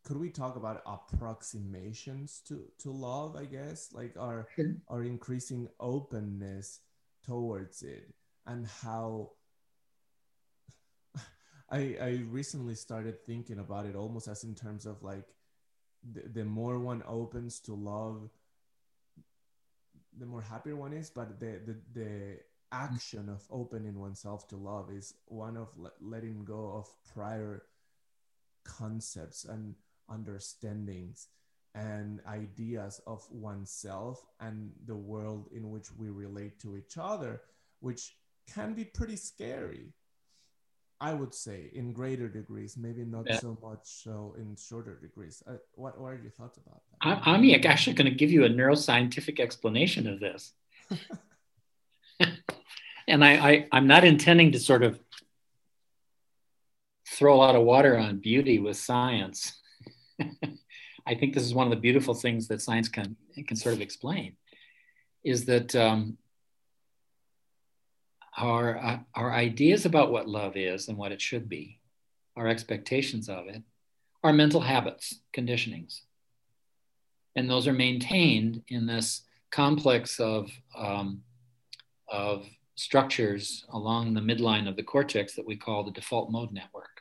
[0.07, 4.77] could we talk about approximations to to love i guess like our sure.
[4.89, 6.81] our increasing openness
[7.25, 8.15] towards it
[8.47, 9.31] and how
[11.71, 15.27] i i recently started thinking about it almost as in terms of like
[16.13, 18.31] the, the more one opens to love
[20.19, 22.39] the more happier one is but the the, the
[22.71, 27.63] action of opening oneself to love is one of le- letting go of prior
[28.65, 29.75] concepts and
[30.09, 31.29] understandings
[31.75, 37.43] and ideas of oneself and the world in which we relate to each other,
[37.81, 38.17] which
[38.53, 39.93] can be pretty scary.
[40.99, 43.39] I would say in greater degrees, maybe not yeah.
[43.39, 45.43] so much so in shorter degrees.
[45.47, 47.21] Uh, what, what are your thoughts about that?
[47.29, 50.55] I'm actually going to give you a neuroscientific explanation of this.
[53.07, 54.99] and I, I, I'm not intending to sort of
[57.07, 59.61] throw a lot of water on beauty with science.
[61.07, 63.81] I think this is one of the beautiful things that science can can sort of
[63.81, 64.37] explain,
[65.25, 66.19] is that um,
[68.37, 71.81] our uh, our ideas about what love is and what it should be,
[72.37, 73.63] our expectations of it,
[74.25, 76.01] our mental habits, conditionings,
[77.37, 81.23] and those are maintained in this complex of um,
[82.09, 86.96] of structures along the midline of the cortex that we call the default mode network.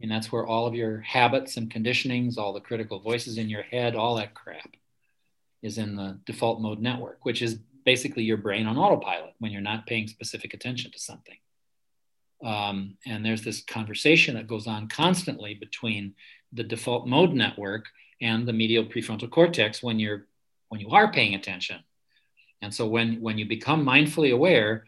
[0.00, 3.62] And that's where all of your habits and conditionings, all the critical voices in your
[3.62, 4.70] head, all that crap
[5.62, 9.60] is in the default mode network, which is basically your brain on autopilot when you're
[9.60, 11.36] not paying specific attention to something.
[12.42, 16.14] Um, and there's this conversation that goes on constantly between
[16.52, 17.86] the default mode network
[18.20, 20.26] and the medial prefrontal cortex when you're
[20.68, 21.82] when you are paying attention.
[22.62, 24.86] And so when when you become mindfully aware,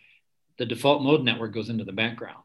[0.59, 2.45] the default mode network goes into the background.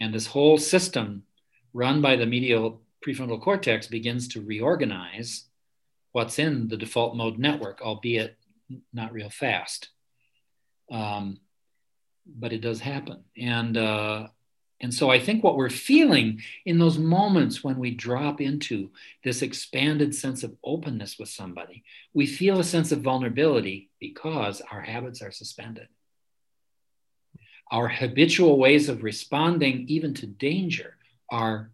[0.00, 1.24] And this whole system
[1.72, 5.44] run by the medial prefrontal cortex begins to reorganize
[6.12, 8.36] what's in the default mode network, albeit
[8.92, 9.90] not real fast.
[10.90, 11.38] Um,
[12.26, 13.24] but it does happen.
[13.36, 14.28] And, uh,
[14.80, 18.90] and so I think what we're feeling in those moments when we drop into
[19.22, 21.84] this expanded sense of openness with somebody,
[22.14, 25.88] we feel a sense of vulnerability because our habits are suspended.
[27.70, 30.96] Our habitual ways of responding, even to danger,
[31.30, 31.70] are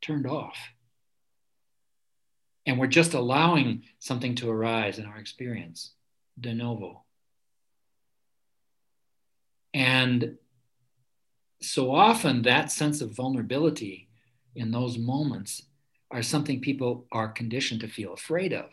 [0.00, 0.56] turned off.
[2.66, 5.92] And we're just allowing something to arise in our experience
[6.38, 7.02] de novo.
[9.74, 10.36] And
[11.60, 14.08] so often that sense of vulnerability
[14.54, 15.62] in those moments
[16.10, 18.70] are something people are conditioned to feel afraid of.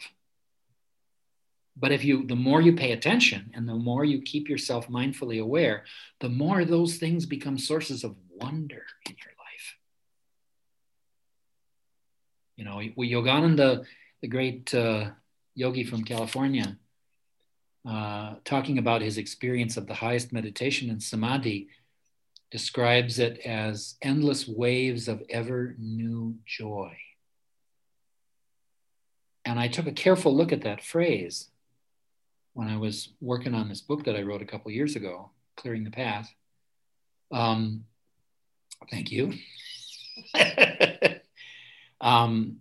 [1.77, 5.41] But if you, the more you pay attention and the more you keep yourself mindfully
[5.41, 5.83] aware,
[6.21, 9.75] the more those things become sources of wonder in your life.
[12.55, 13.85] You know, Yogananda,
[14.21, 15.09] the great uh,
[15.53, 16.77] yogi from California,
[17.87, 21.67] uh, talking about his experience of the highest meditation and samadhi,
[22.51, 26.95] describes it as endless waves of ever new joy.
[29.43, 31.49] And I took a careful look at that phrase
[32.55, 35.83] when I was working on this book that I wrote a couple years ago, Clearing
[35.83, 36.33] the Path.
[37.31, 37.83] Um,
[38.89, 39.33] thank you.
[42.01, 42.57] um,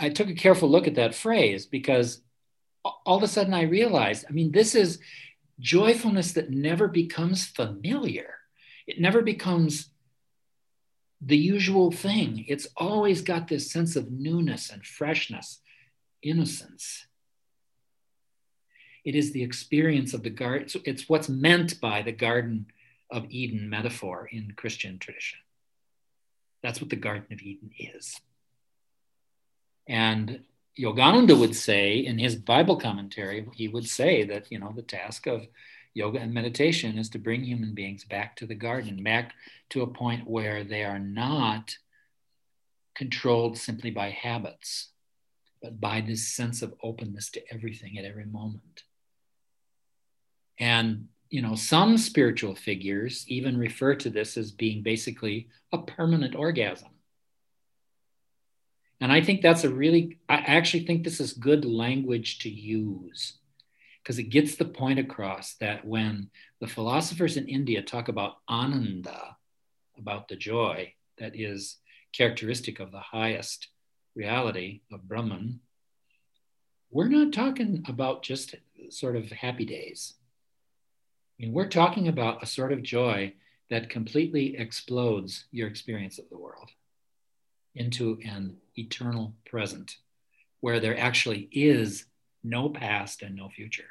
[0.00, 2.20] I took a careful look at that phrase because
[2.84, 4.98] all of a sudden I realized, I mean, this is
[5.60, 8.34] joyfulness that never becomes familiar.
[8.88, 9.90] It never becomes
[11.20, 12.44] the usual thing.
[12.48, 15.60] It's always got this sense of newness and freshness,
[16.20, 17.06] innocence.
[19.06, 20.68] It is the experience of the garden.
[20.84, 22.66] It's what's meant by the Garden
[23.08, 25.38] of Eden metaphor in Christian tradition.
[26.60, 28.20] That's what the Garden of Eden is.
[29.88, 30.40] And
[30.76, 35.28] Yogananda would say in his Bible commentary, he would say that, you know, the task
[35.28, 35.46] of
[35.94, 39.34] yoga and meditation is to bring human beings back to the garden, back
[39.70, 41.76] to a point where they are not
[42.96, 44.88] controlled simply by habits,
[45.62, 48.82] but by this sense of openness to everything at every moment.
[50.58, 56.34] And, you know, some spiritual figures even refer to this as being basically a permanent
[56.34, 56.88] orgasm
[59.00, 63.38] and I think that's a really, I actually think this is good language to use
[64.02, 66.30] because it gets the point across that when
[66.60, 69.36] the philosophers in India talk about ananda,
[69.98, 71.76] about the joy that is
[72.12, 73.68] characteristic of the highest
[74.14, 75.60] reality of Brahman,
[76.90, 78.54] we're not talking about just
[78.88, 80.14] sort of happy days.
[81.38, 83.34] I mean, we're talking about a sort of joy
[83.68, 86.70] that completely explodes your experience of the world
[87.74, 89.96] into an eternal present
[90.60, 92.06] where there actually is
[92.42, 93.88] no past and no future.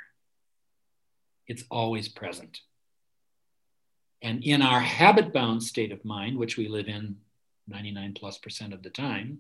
[1.47, 2.61] It's always present.
[4.21, 7.17] And in our habit bound state of mind, which we live in
[7.67, 9.39] 99 plus percent of the time,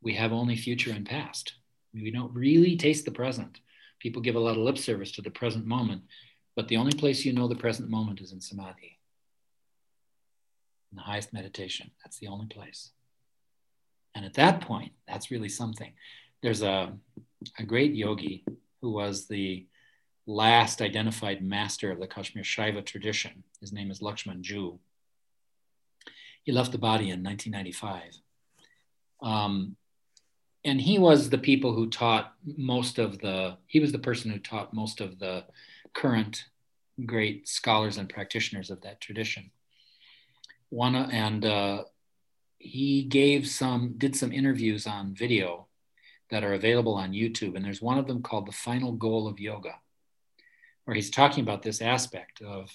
[0.00, 1.54] we have only future and past.
[1.92, 3.58] We don't really taste the present.
[3.98, 6.02] People give a lot of lip service to the present moment,
[6.56, 8.98] but the only place you know the present moment is in samadhi,
[10.90, 11.90] in the highest meditation.
[12.02, 12.90] That's the only place.
[14.14, 15.92] And at that point, that's really something.
[16.42, 16.94] There's a,
[17.58, 18.44] a great yogi
[18.80, 19.66] who was the
[20.26, 23.44] last identified master of the Kashmir Shaiva tradition.
[23.60, 24.78] His name is Lakshman Joo.
[26.42, 28.02] He left the body in 1995.
[29.22, 29.76] Um,
[30.64, 34.38] and he was the people who taught most of the, he was the person who
[34.38, 35.44] taught most of the
[35.96, 36.44] current
[37.04, 39.50] great scholars and practitioners of that tradition.
[40.68, 41.84] One, and uh,
[42.58, 45.66] he gave some, did some interviews on video
[46.30, 47.56] that are available on YouTube.
[47.56, 49.74] And there's one of them called The Final Goal of Yoga,
[50.84, 52.70] where he's talking about this aspect of,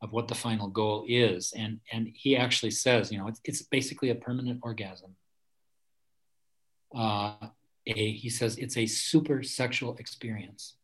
[0.00, 1.52] of what the final goal is.
[1.56, 5.16] And, and he actually says, you know, it's, it's basically a permanent orgasm.
[6.94, 7.34] Uh,
[7.86, 10.74] a, he says it's a super sexual experience.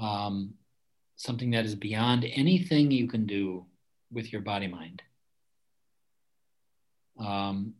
[0.00, 0.54] Um,
[1.16, 3.64] something that is beyond anything you can do
[4.12, 5.02] with your body mind.
[7.18, 7.74] Um,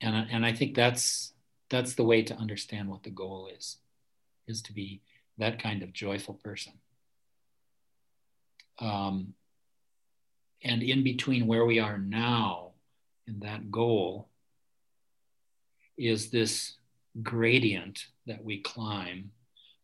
[0.00, 1.34] and, and I think that's,
[1.68, 3.76] that's the way to understand what the goal is,
[4.48, 5.02] is to be
[5.36, 6.72] that kind of joyful person.
[8.78, 9.34] Um,
[10.62, 12.70] and in between where we are now
[13.26, 14.28] and that goal
[15.96, 16.74] is this
[17.22, 19.30] gradient that we climb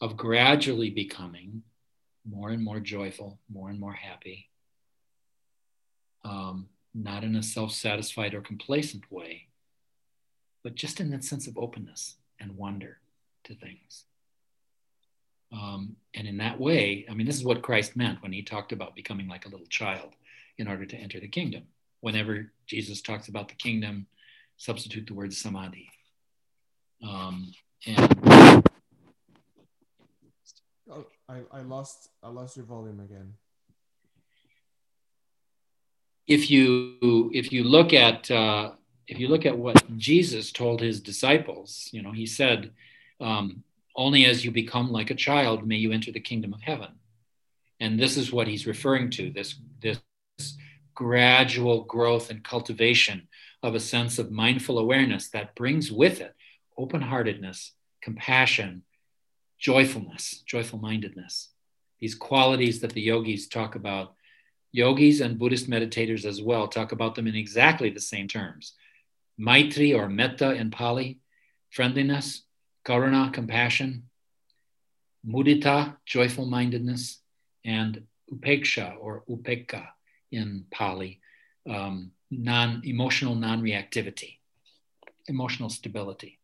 [0.00, 1.62] of gradually becoming
[2.28, 4.48] more and more joyful, more and more happy,
[6.24, 9.48] um, not in a self satisfied or complacent way,
[10.62, 12.98] but just in that sense of openness and wonder
[13.44, 14.04] to things.
[15.52, 18.72] Um, and in that way, I mean, this is what Christ meant when he talked
[18.72, 20.10] about becoming like a little child
[20.58, 21.64] in order to enter the kingdom.
[22.00, 24.06] Whenever Jesus talks about the kingdom,
[24.56, 25.90] substitute the word samadhi.
[27.02, 27.52] Um,
[27.86, 28.29] and
[30.90, 33.34] oh, I, I lost I lost your volume again.
[36.26, 38.72] If you if you look at uh,
[39.06, 42.72] if you look at what Jesus told his disciples, you know, he said,
[43.20, 43.64] um,
[43.96, 46.92] "Only as you become like a child may you enter the kingdom of heaven."
[47.80, 50.00] And this is what he's referring to this this
[50.94, 53.28] gradual growth and cultivation
[53.62, 56.34] of a sense of mindful awareness that brings with it
[56.76, 58.82] open heartedness, compassion,
[59.60, 61.50] joyfulness, joyful mindedness.
[62.00, 64.14] These qualities that the yogis talk about,
[64.72, 68.72] yogis and Buddhist meditators as well talk about them in exactly the same terms.
[69.38, 71.20] Maitri or metta in Pali,
[71.70, 72.42] friendliness,
[72.86, 74.04] karuna, compassion,
[75.26, 77.20] mudita, joyful mindedness,
[77.64, 78.02] and
[78.32, 79.86] upeksha or upekkha
[80.32, 81.20] in Pali,
[81.68, 84.38] um, non emotional non reactivity,
[85.26, 86.38] emotional stability,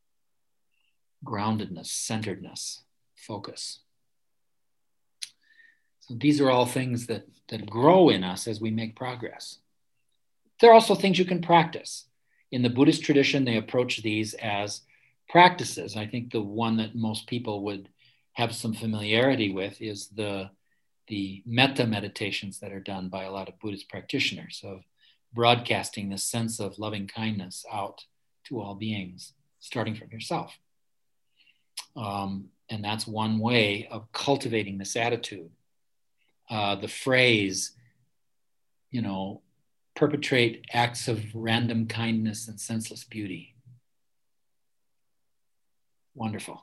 [1.24, 2.82] groundedness, centeredness,
[3.26, 3.80] focus.
[6.00, 9.58] So these are all things that, that grow in us as we make progress.
[10.60, 12.06] There are also things you can practice.
[12.52, 14.82] In the Buddhist tradition, they approach these as
[15.28, 15.96] practices.
[15.96, 17.88] I think the one that most people would
[18.34, 20.50] have some familiarity with is the,
[21.08, 24.84] the metta meditations that are done by a lot of Buddhist practitioners of
[25.34, 28.04] broadcasting this sense of loving kindness out
[28.44, 30.56] to all beings, starting from yourself.
[31.96, 35.50] Um, and that's one way of cultivating this attitude.
[36.50, 37.72] Uh, the phrase,
[38.90, 39.42] you know,
[39.94, 43.54] perpetrate acts of random kindness and senseless beauty.
[46.14, 46.62] Wonderful.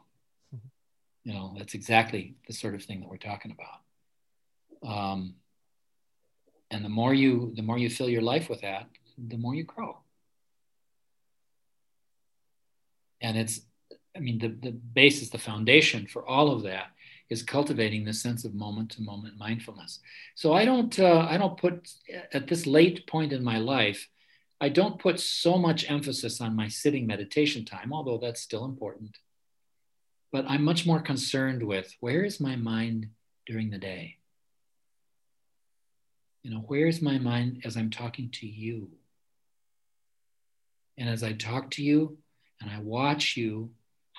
[0.55, 1.29] Mm-hmm.
[1.29, 4.89] You know, that's exactly the sort of thing that we're talking about.
[4.89, 5.35] Um,
[6.73, 9.63] and the more you the more you fill your life with that the more you
[9.63, 9.97] grow
[13.21, 13.61] and it's
[14.15, 16.87] i mean the, the basis the foundation for all of that
[17.29, 19.99] is cultivating the sense of moment to moment mindfulness.
[20.35, 21.89] So i don't uh, i don't put
[22.31, 24.09] at this late point in my life
[24.61, 29.17] i don't put so much emphasis on my sitting meditation time although that's still important.
[30.31, 33.07] But i'm much more concerned with where is my mind
[33.45, 34.17] during the day?
[36.43, 38.89] You know, where's my mind as I'm talking to you?
[40.97, 42.17] And as I talk to you
[42.61, 43.71] and I watch you,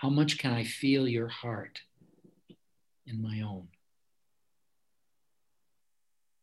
[0.04, 1.80] how much can I feel your heart
[3.06, 3.68] in my own?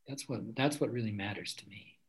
[0.07, 1.99] That's what that's what really matters to me.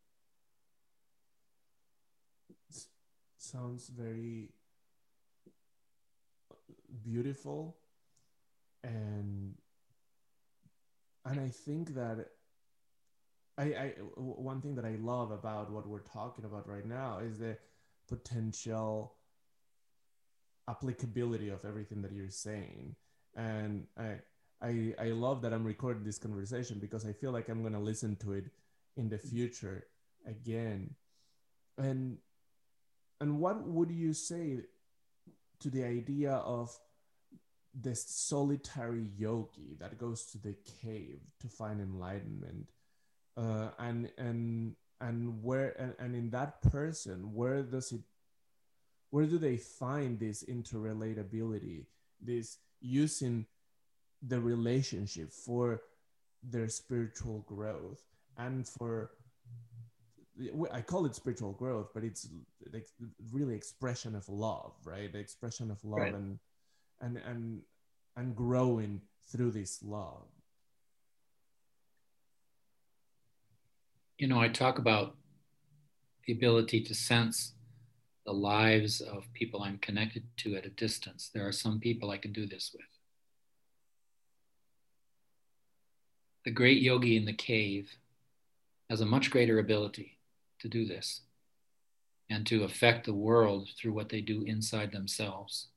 [3.36, 4.48] Sounds very
[7.04, 7.76] beautiful
[8.82, 9.54] and
[11.26, 12.28] and I think that
[13.58, 17.40] I, I one thing that I love about what we're talking about right now is
[17.40, 17.58] the
[18.08, 19.16] potential
[20.68, 22.96] applicability of everything that you're saying,
[23.36, 24.20] and I
[24.60, 28.16] I I love that I'm recording this conversation because I feel like I'm gonna listen
[28.16, 28.46] to it
[28.96, 29.86] in the future
[30.26, 30.94] again,
[31.78, 32.18] and
[33.20, 34.60] and what would you say
[35.60, 36.76] to the idea of
[37.74, 42.68] this solitary yogi that goes to the cave to find enlightenment?
[43.36, 48.00] uh, and and and where and, and in that person where does it
[49.12, 51.84] where do they find this interrelatability
[52.20, 53.46] this using
[54.26, 55.82] the relationship for
[56.42, 58.02] their spiritual growth
[58.38, 59.12] and for
[60.72, 62.26] I call it spiritual growth, but it's
[62.72, 62.86] like
[63.30, 65.12] really expression of love, right?
[65.12, 66.14] The expression of love right.
[66.14, 66.38] and
[67.02, 67.60] and and
[68.16, 70.26] and growing through this love.
[74.22, 75.16] you know, I talk about
[76.28, 77.54] the ability to sense
[78.24, 81.30] the lives of people I'm connected to at a distance.
[81.32, 82.86] There are some people I can do this with.
[86.44, 87.90] The great yogi in the cave
[88.90, 90.18] has a much greater ability
[90.60, 91.22] to do this
[92.30, 95.68] and to affect the world through what they do inside themselves.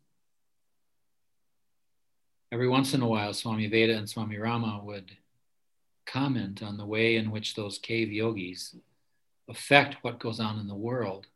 [2.51, 5.17] Every once in a while, Swami Veda and Swami Rama would
[6.05, 8.75] comment on the way in which those cave yogis
[9.49, 11.27] affect what goes on in the world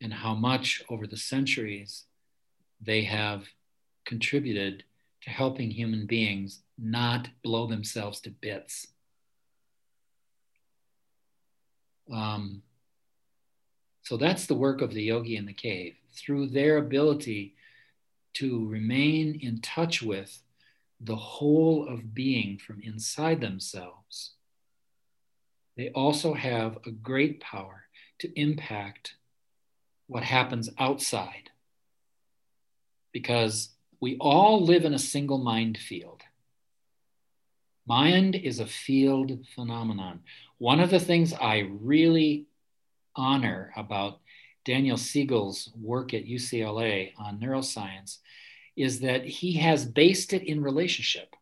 [0.00, 2.04] and how much over the centuries
[2.80, 3.44] they have
[4.04, 4.84] contributed
[5.22, 8.86] to helping human beings not blow themselves to bits.
[12.12, 12.62] Um,
[14.02, 15.94] so that's the work of the yogi in the cave.
[16.14, 17.54] Through their ability
[18.34, 20.42] to remain in touch with
[21.00, 24.32] the whole of being from inside themselves,
[25.76, 27.84] they also have a great power
[28.18, 29.14] to impact
[30.10, 31.50] what happens outside.
[33.12, 33.68] Because
[34.00, 36.22] we all live in a single mind field.
[37.86, 40.20] Mind is a field phenomenon.
[40.58, 42.46] One of the things I really
[43.14, 44.18] honor about
[44.64, 48.18] Daniel Siegel's work at UCLA on neuroscience
[48.76, 51.36] is that he has based it in relationship.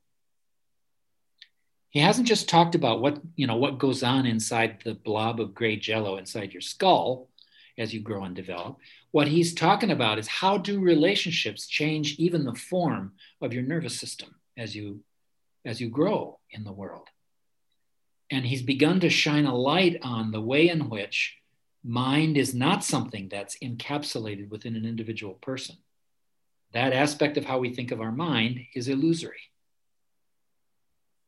[1.88, 5.54] He hasn't just talked about what, you know, what goes on inside the blob of
[5.54, 7.30] gray jello inside your skull
[7.78, 8.76] as you grow and develop.
[9.12, 13.98] What he's talking about is how do relationships change even the form of your nervous
[13.98, 15.00] system as you
[15.64, 17.08] as you grow in the world.
[18.30, 21.36] And he's begun to shine a light on the way in which
[21.84, 25.76] mind is not something that's encapsulated within an individual person.
[26.72, 29.40] That aspect of how we think of our mind is illusory.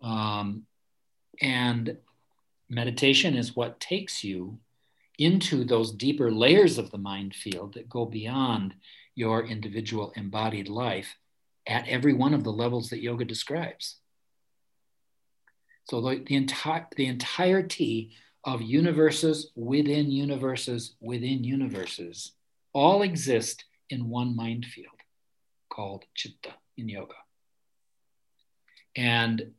[0.02, 0.66] Um,
[1.40, 1.96] and
[2.68, 4.58] meditation is what takes you
[5.20, 8.74] into those deeper layers of the mind field that go beyond
[9.14, 11.14] your individual embodied life
[11.66, 13.96] at every one of the levels that yoga describes.
[15.84, 18.12] So the, the, entire, the entirety
[18.44, 22.32] of universes within universes within universes
[22.72, 24.94] all exist in one mind field
[25.68, 27.14] called chitta in yoga.
[28.96, 29.52] And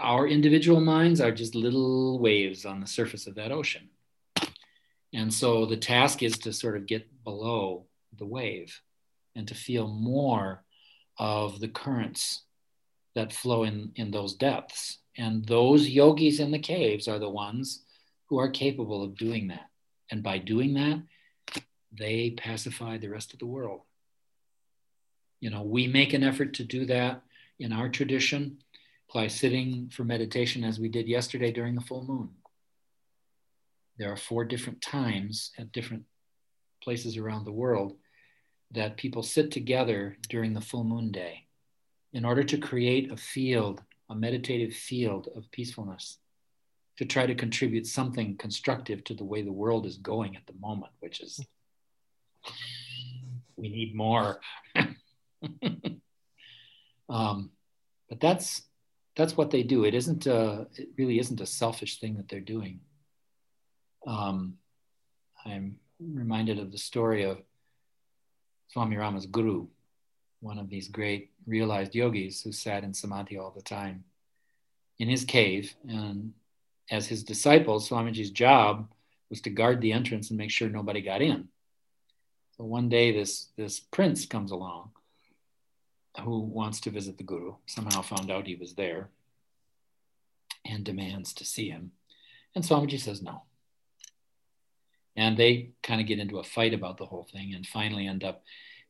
[0.00, 3.88] our individual minds are just little waves on the surface of that ocean.
[5.12, 7.86] And so the task is to sort of get below
[8.16, 8.80] the wave
[9.34, 10.64] and to feel more
[11.18, 12.42] of the currents
[13.14, 14.98] that flow in, in those depths.
[15.16, 17.82] And those yogis in the caves are the ones
[18.26, 19.70] who are capable of doing that.
[20.10, 21.02] And by doing that,
[21.98, 23.80] they pacify the rest of the world.
[25.40, 27.22] You know, we make an effort to do that
[27.58, 28.58] in our tradition
[29.14, 32.30] by sitting for meditation as we did yesterday during the full moon.
[33.98, 36.04] There are four different times at different
[36.82, 37.96] places around the world
[38.72, 41.46] that people sit together during the full moon day
[42.12, 46.18] in order to create a field, a meditative field of peacefulness,
[46.98, 50.54] to try to contribute something constructive to the way the world is going at the
[50.60, 51.40] moment, which is
[53.56, 54.40] we need more.
[57.08, 57.50] um,
[58.08, 58.62] but that's
[59.16, 59.84] that's what they do.
[59.84, 62.80] It isn't a, it really isn't a selfish thing that they're doing.
[64.06, 64.58] Um,
[65.44, 67.38] I'm reminded of the story of
[68.68, 69.66] Swami Rama's guru,
[70.40, 74.04] one of these great realized yogis who sat in samadhi all the time
[74.98, 75.74] in his cave.
[75.88, 76.32] And
[76.90, 78.88] as his disciple, Swamiji's job
[79.30, 81.48] was to guard the entrance and make sure nobody got in.
[82.56, 84.90] So one day, this, this prince comes along
[86.22, 89.10] who wants to visit the guru, somehow found out he was there
[90.64, 91.92] and demands to see him.
[92.54, 93.42] And Swamiji says no.
[95.16, 98.22] And they kind of get into a fight about the whole thing and finally end
[98.22, 98.42] up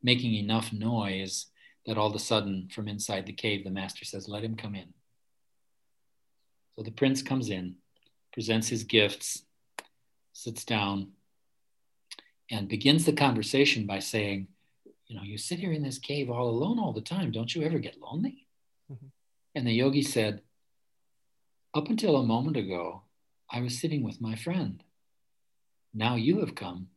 [0.03, 1.47] making enough noise
[1.87, 4.75] that all of a sudden, from inside the cave, the master says, Let him come
[4.75, 4.93] in.
[6.75, 7.77] So the prince comes in,
[8.33, 9.45] presents his gifts,
[10.33, 11.13] sits down,
[12.51, 14.49] and begins the conversation by saying,
[15.07, 17.31] You know, you sit here in this cave all alone all the time.
[17.31, 18.47] Don't you ever get lonely?
[18.93, 19.07] Mm-hmm.
[19.55, 20.43] And the yogi said,
[21.73, 23.03] Up until a moment ago,
[23.51, 24.83] I was sitting with my friend.
[25.97, 26.89] Now you have come,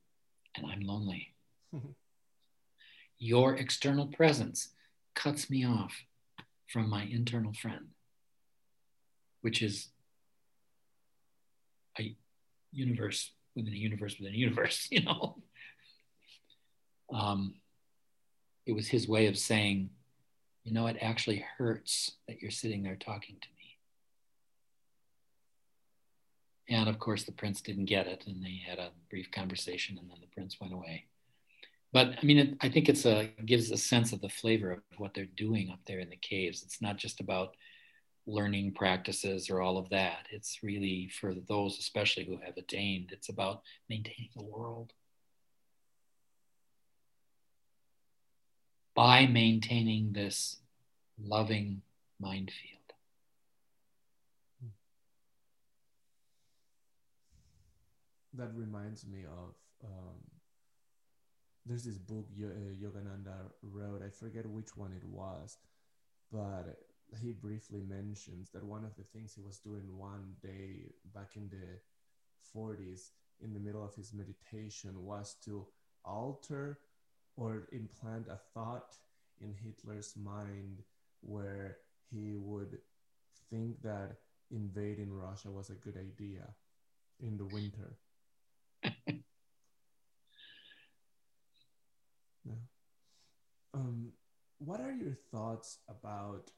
[0.58, 1.34] and I'm lonely.
[3.18, 4.70] Your external presence
[5.16, 6.04] cuts me off
[6.68, 7.88] from my internal friend,
[9.40, 9.88] which is
[11.98, 12.14] a
[12.74, 15.38] universe within a universe within a universe, you know.
[17.14, 17.56] Um,
[18.66, 19.92] it was his way of saying,
[20.66, 23.59] you know, it actually hurts that you're sitting there talking to me.
[26.70, 30.10] And of course, the prince didn't get it, and they had a brief conversation, and
[30.10, 31.06] then the prince went away.
[31.92, 34.72] But I mean, it, I think it's a it gives a sense of the flavor
[34.72, 36.62] of what they're doing up there in the caves.
[36.64, 37.56] It's not just about
[38.28, 40.28] learning practices or all of that.
[40.32, 44.94] It's really for those, especially who have attained, it's about maintaining the world.
[48.96, 50.58] By maintaining this
[51.20, 51.82] loving
[52.20, 52.79] mind field.
[58.34, 60.20] That reminds me of um,
[61.66, 64.02] there's this book Yogananda wrote.
[64.06, 65.58] I forget which one it was,
[66.32, 66.78] but
[67.22, 71.50] he briefly mentions that one of the things he was doing one day back in
[71.50, 71.80] the
[72.56, 73.10] 40s
[73.42, 75.66] in the middle of his meditation was to
[76.06, 76.80] alter
[77.36, 78.96] or implant a thought
[79.42, 80.84] in Hitler's mind
[81.22, 81.78] where
[82.12, 82.80] he would
[83.50, 84.18] think that
[84.52, 86.48] invading Russia was a good idea
[87.20, 87.98] in the winter.
[93.74, 94.12] Um,
[94.60, 96.52] what are your thoughts about,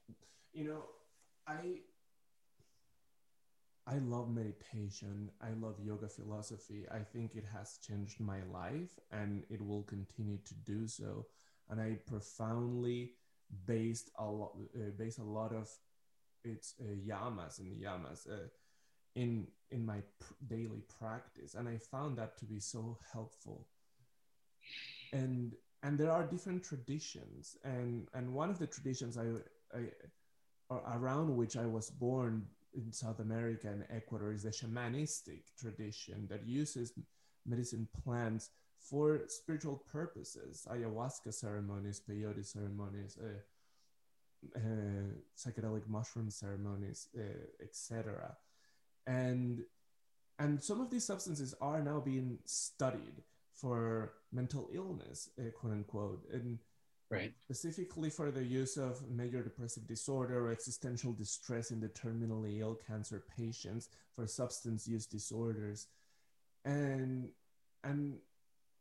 [0.54, 0.84] you know,
[1.48, 1.82] I
[3.88, 5.32] I love meditation.
[5.42, 6.86] I love yoga philosophy.
[6.92, 11.26] I think it has changed my life and it will continue to do so.
[11.70, 13.14] And I profoundly
[13.66, 15.68] based a lot, uh, based a lot of
[16.44, 18.48] its uh, yamas and yamas uh,
[19.16, 23.68] in in my pr- daily practice, and I found that to be so helpful.
[25.14, 25.54] And
[25.84, 29.28] and there are different traditions, and and one of the traditions I,
[29.78, 29.86] I
[30.96, 36.48] around which I was born in South America and Ecuador is the shamanistic tradition that
[36.48, 36.94] uses
[37.46, 43.40] medicine plants for spiritual purposes, ayahuasca ceremonies, peyote ceremonies, uh,
[44.56, 44.60] uh,
[45.38, 48.36] psychedelic mushroom ceremonies, uh, etc.
[49.08, 49.62] And
[50.40, 53.24] and some of these substances are now being studied
[53.54, 56.58] for mental illness, uh, quote unquote, and
[57.12, 57.32] right.
[57.40, 62.80] specifically for the use of major depressive disorder or existential distress in the terminally ill
[62.88, 65.88] cancer patients for substance use disorders,
[66.66, 67.30] and
[67.84, 68.18] and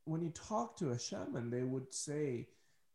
[0.05, 2.49] when you talk to a shaman, they would say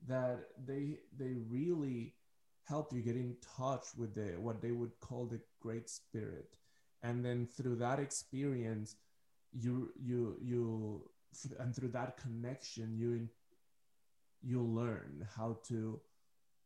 [0.08, 2.16] that they they really
[2.64, 6.58] help you get in touch with the what they would call the great spirit
[7.06, 8.96] and then through that experience
[9.54, 11.10] you you you
[11.60, 13.28] and through that connection you
[14.42, 16.00] you learn how to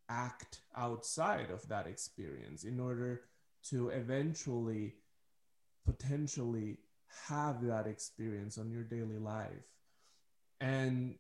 [0.09, 3.21] act outside of that experience in order
[3.63, 4.95] to eventually
[5.85, 6.77] potentially
[7.27, 9.67] have that experience on your daily life.
[10.59, 11.15] And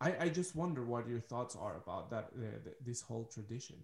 [0.00, 3.76] I, I just wonder what your thoughts are about that uh, this whole tradition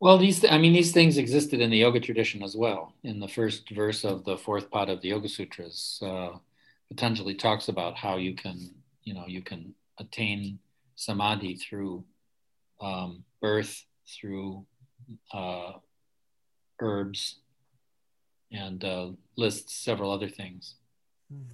[0.00, 3.28] well these i mean these things existed in the yoga tradition as well in the
[3.28, 6.30] first verse of the fourth part of the yoga sutras uh,
[6.88, 8.70] patanjali talks about how you can
[9.04, 10.58] you know you can attain
[10.96, 12.04] samadhi through
[12.80, 14.64] um, birth through
[15.32, 15.72] uh,
[16.80, 17.36] herbs
[18.52, 20.74] and uh, lists several other things.
[21.32, 21.44] Mm.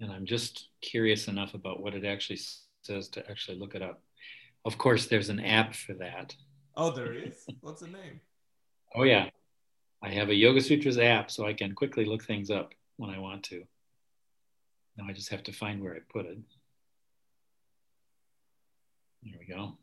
[0.00, 2.40] And I'm just curious enough about what it actually
[2.82, 4.00] says to actually look it up.
[4.64, 6.34] Of course, there's an app for that.
[6.76, 7.44] Oh, there is?
[7.60, 8.20] What's the name?
[8.94, 9.28] oh, yeah.
[10.02, 13.18] I have a Yoga Sutras app so I can quickly look things up when I
[13.18, 13.64] want to.
[14.96, 16.38] Now I just have to find where I put it.
[19.22, 19.78] There we go.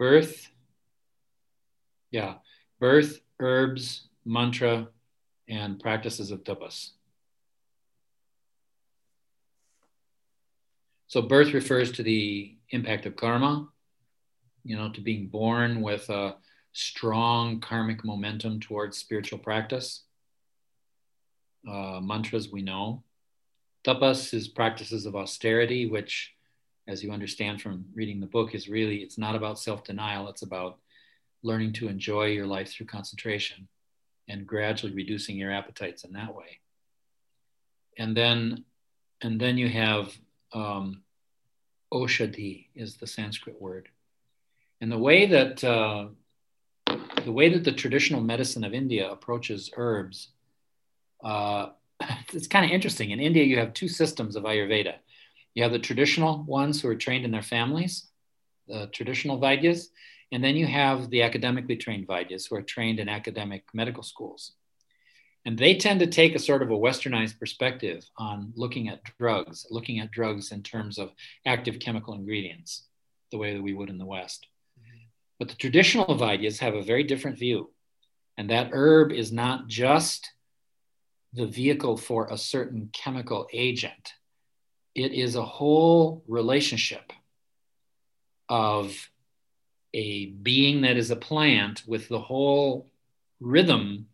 [0.00, 0.50] Birth.
[2.10, 2.36] Yeah.
[2.78, 4.88] Birth, herbs, mantra,
[5.46, 6.92] and practices of tapas.
[11.06, 13.68] So birth refers to the impact of karma,
[14.64, 16.36] you know, to being born with a
[16.72, 20.04] strong karmic momentum towards spiritual practice.
[21.68, 23.02] Uh, mantras we know.
[23.84, 26.32] Tapas is practices of austerity, which,
[26.90, 30.42] as you understand from reading the book, is really, it's not about self denial, it's
[30.42, 30.78] about
[31.42, 33.68] learning to enjoy your life through concentration
[34.28, 36.58] and gradually reducing your appetites in that way.
[37.96, 38.64] And then,
[39.22, 40.12] and then you have
[40.52, 41.02] um,
[41.92, 43.88] oshadhi is the Sanskrit word.
[44.80, 46.08] And the way that uh,
[47.24, 50.28] the way that the traditional medicine of India approaches herbs,
[51.22, 51.68] uh,
[52.32, 53.10] it's kind of interesting.
[53.10, 54.94] In India, you have two systems of Ayurveda.
[55.54, 58.08] You have the traditional ones who are trained in their families,
[58.68, 59.86] the traditional Vaidyas,
[60.32, 64.52] and then you have the academically trained Vaidyas who are trained in academic medical schools.
[65.44, 69.66] And they tend to take a sort of a westernized perspective on looking at drugs,
[69.70, 71.12] looking at drugs in terms of
[71.46, 72.86] active chemical ingredients,
[73.32, 74.46] the way that we would in the West.
[75.38, 77.70] But the traditional Vaidyas have a very different view.
[78.36, 80.30] And that herb is not just
[81.32, 84.12] the vehicle for a certain chemical agent,
[84.94, 87.12] it is a whole relationship
[88.48, 89.10] of
[89.94, 92.90] a being that is a plant with the whole
[93.40, 94.06] rhythm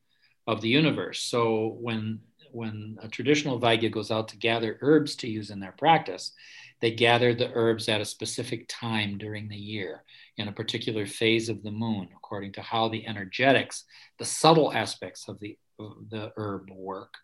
[0.46, 1.20] of the universe.
[1.22, 2.20] So when
[2.52, 6.32] when a traditional Vaidya goes out to gather herbs to use in their practice,
[6.80, 10.04] they gather the herbs at a specific time during the year
[10.38, 13.84] in a particular phase of the moon, according to how the energetics,
[14.18, 17.14] the subtle aspects of the, of the herb work,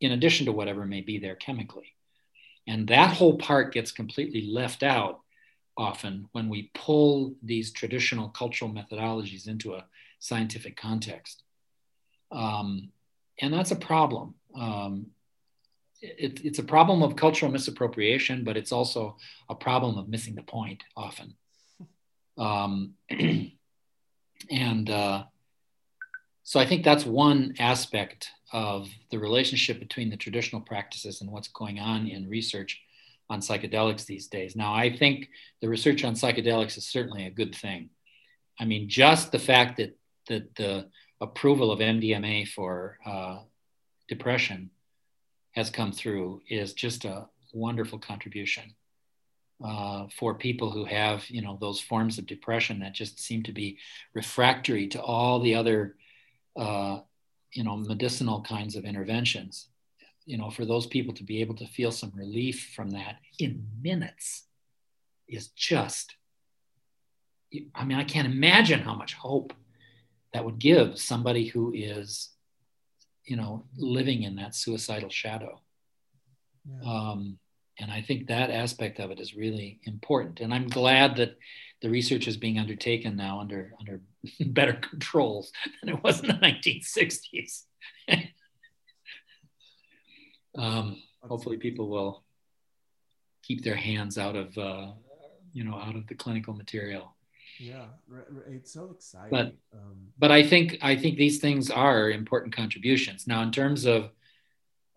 [0.00, 1.94] in addition to whatever may be there chemically.
[2.66, 5.20] And that whole part gets completely left out
[5.76, 9.86] often when we pull these traditional cultural methodologies into a
[10.18, 11.42] scientific context.
[12.30, 12.90] Um,
[13.40, 14.34] and that's a problem.
[14.54, 15.06] Um,
[16.02, 19.16] it, it's a problem of cultural misappropriation, but it's also
[19.48, 21.34] a problem of missing the point often.
[22.38, 22.94] Um,
[24.50, 25.24] and uh,
[26.42, 31.48] so I think that's one aspect of the relationship between the traditional practices and what's
[31.48, 32.80] going on in research
[33.28, 34.56] on psychedelics these days.
[34.56, 35.28] Now, I think
[35.60, 37.90] the research on psychedelics is certainly a good thing.
[38.58, 39.96] I mean, just the fact that
[40.28, 40.88] that the
[41.20, 43.38] approval of MDMA for uh,
[44.08, 44.70] depression
[45.52, 48.74] has come through is just a wonderful contribution
[49.64, 53.52] uh, for people who have, you know, those forms of depression that just seem to
[53.52, 53.78] be
[54.14, 55.96] refractory to all the other,
[56.56, 57.00] uh,
[57.52, 59.68] you know, medicinal kinds of interventions.
[60.26, 63.66] You know, for those people to be able to feel some relief from that in
[63.82, 64.46] minutes
[65.28, 66.14] is just,
[67.74, 69.52] I mean, I can't imagine how much hope
[70.32, 72.30] that would give somebody who is
[73.24, 75.60] you know living in that suicidal shadow
[76.68, 76.90] yeah.
[76.90, 77.38] um,
[77.78, 80.40] and i think that aspect of it is really important.
[80.40, 81.36] And i'm glad that
[81.82, 84.00] the research is being undertaken now under under
[84.46, 87.64] better controls than it was in the 1960s
[90.58, 92.24] um, hopefully people will
[93.42, 94.88] keep their hands out of uh,
[95.52, 97.14] you know out of the clinical material.
[97.58, 97.86] Yeah
[98.48, 99.30] it's so exciting.
[99.30, 103.26] But um, but i think i think these things are important contributions.
[103.26, 104.10] Now in terms of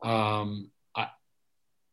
[0.03, 0.69] um,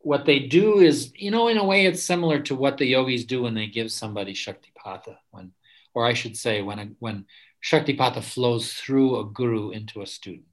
[0.03, 3.25] what they do is you know in a way it's similar to what the yogis
[3.25, 5.51] do when they give somebody shaktipatha when
[5.93, 7.25] or i should say when a, when
[7.63, 10.47] shaktipatha flows through a guru into a student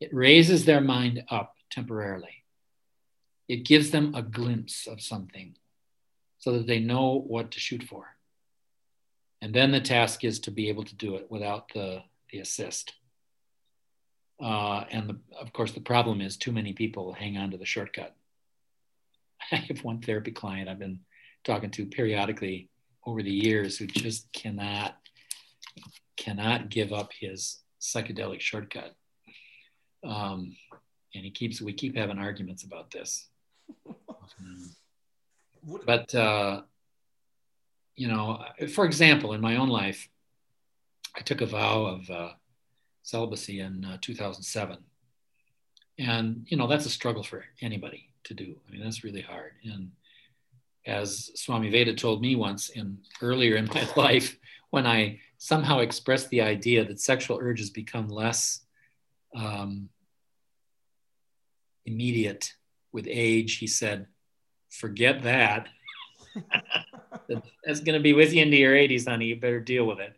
[0.00, 2.44] it raises their mind up temporarily
[3.48, 5.54] it gives them a glimpse of something
[6.38, 8.14] so that they know what to shoot for
[9.44, 12.02] and then the task is to be able to do it without the,
[12.32, 12.94] the assist.
[14.42, 17.66] Uh, and the, of course, the problem is too many people hang on to the
[17.66, 18.16] shortcut.
[19.52, 21.00] I have one therapy client I've been
[21.44, 22.70] talking to periodically
[23.06, 24.96] over the years who just cannot
[26.16, 28.94] cannot give up his psychedelic shortcut.
[30.04, 30.56] Um,
[31.14, 33.28] and he keeps we keep having arguments about this.
[35.86, 36.62] but uh,
[37.96, 40.08] you know, for example, in my own life,
[41.16, 42.30] I took a vow of uh,
[43.02, 44.78] celibacy in uh, 2007.
[45.96, 48.54] And, you know, that's a struggle for anybody to do.
[48.66, 49.52] I mean, that's really hard.
[49.64, 49.90] And
[50.86, 54.36] as Swami Veda told me once in earlier in my life,
[54.70, 58.60] when I somehow expressed the idea that sexual urges become less
[59.36, 59.88] um,
[61.84, 62.52] immediate
[62.92, 64.06] with age, he said,
[64.70, 65.68] forget that.
[67.64, 69.26] that's going to be with you into your 80s, honey.
[69.26, 70.16] You better deal with it.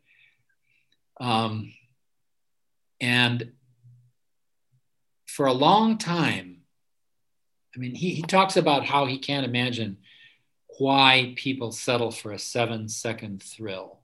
[1.20, 1.72] Um,
[3.00, 3.52] and
[5.26, 6.45] for a long time,
[7.76, 9.98] I mean, he, he talks about how he can't imagine
[10.78, 14.00] why people settle for a seven second thrill.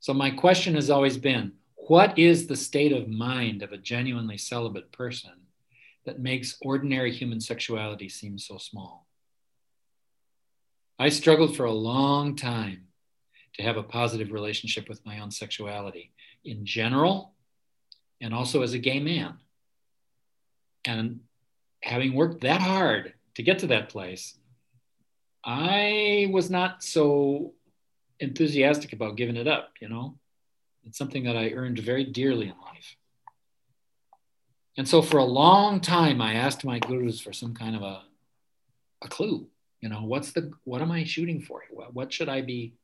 [0.00, 4.38] So, my question has always been what is the state of mind of a genuinely
[4.38, 5.32] celibate person
[6.04, 9.06] that makes ordinary human sexuality seem so small?
[10.98, 12.86] I struggled for a long time
[13.54, 16.12] to have a positive relationship with my own sexuality
[16.44, 17.34] in general
[18.20, 19.34] and also as a gay man.
[20.84, 21.20] And
[21.86, 24.36] having worked that hard to get to that place,
[25.44, 27.54] I was not so
[28.18, 30.18] enthusiastic about giving it up, you know?
[30.84, 32.96] It's something that I earned very dearly in life.
[34.76, 38.02] And so for a long time, I asked my gurus for some kind of a,
[39.02, 39.48] a clue
[39.80, 42.74] you know what's the what am i shooting for what, what should i be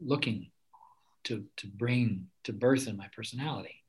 [0.00, 0.50] looking
[1.24, 3.84] to to bring to birth in my personality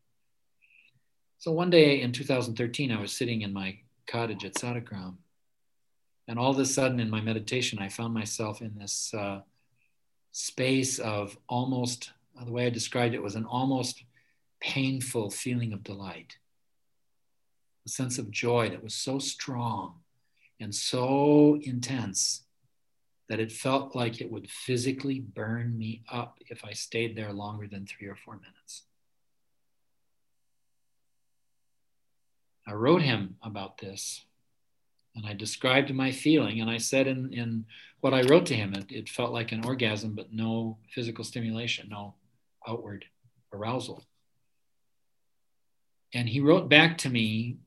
[1.38, 3.78] so one day in 2013 i was sitting in my
[4.10, 5.16] cottage at Sadagram
[6.28, 9.42] and all of a sudden in my meditation i found myself in this uh,
[10.32, 12.12] space of almost
[12.46, 14.04] the way i described it was an almost
[14.62, 16.38] painful feeling of delight
[17.86, 19.96] a sense of joy that was so strong
[20.60, 22.44] and so intense
[23.30, 27.68] that it felt like it would physically burn me up if I stayed there longer
[27.68, 28.84] than three or four minutes.
[32.70, 34.26] I wrote him about this
[35.16, 36.62] and I described my feeling.
[36.62, 37.66] And I said in, in
[38.02, 41.90] what I wrote to him, it, it felt like an orgasm, but no physical stimulation,
[41.90, 42.14] no
[42.68, 43.06] outward
[43.52, 44.04] arousal.
[46.14, 47.58] And he wrote back to me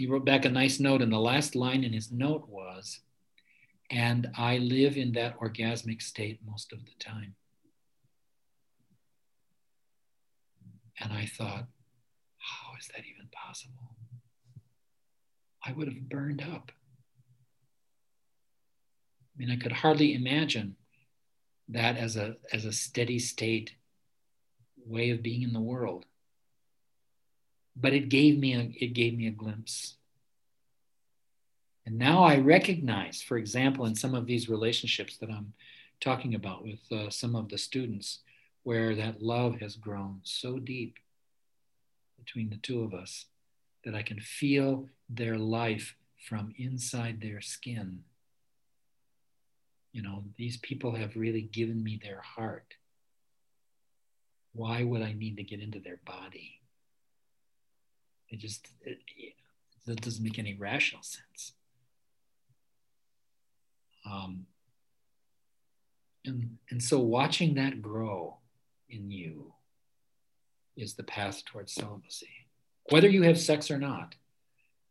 [0.00, 3.00] he wrote back a nice note, and the last line in his note was,
[3.90, 7.34] and I live in that orgasmic state most of the time.
[10.98, 11.66] And I thought,
[12.80, 13.94] is that even possible?
[15.64, 16.72] I would have burned up.
[19.34, 20.76] I mean, I could hardly imagine
[21.68, 23.74] that as a, as a steady state
[24.86, 26.06] way of being in the world.
[27.76, 29.96] But it gave me a, it gave me a glimpse.
[31.86, 35.52] And now I recognize, for example, in some of these relationships that I'm
[36.00, 38.20] talking about with uh, some of the students,
[38.62, 40.96] where that love has grown so deep
[42.24, 43.26] between the two of us
[43.84, 45.96] that I can feel their life
[46.28, 48.04] from inside their skin.
[49.92, 52.74] You know, these people have really given me their heart.
[54.52, 56.60] Why would I need to get into their body?
[58.28, 58.98] It just, it,
[59.86, 61.52] it doesn't make any rational sense.
[64.04, 64.46] Um,
[66.24, 68.36] and, and so watching that grow
[68.88, 69.54] in you
[70.80, 72.28] is the path towards celibacy,
[72.90, 74.14] whether you have sex or not.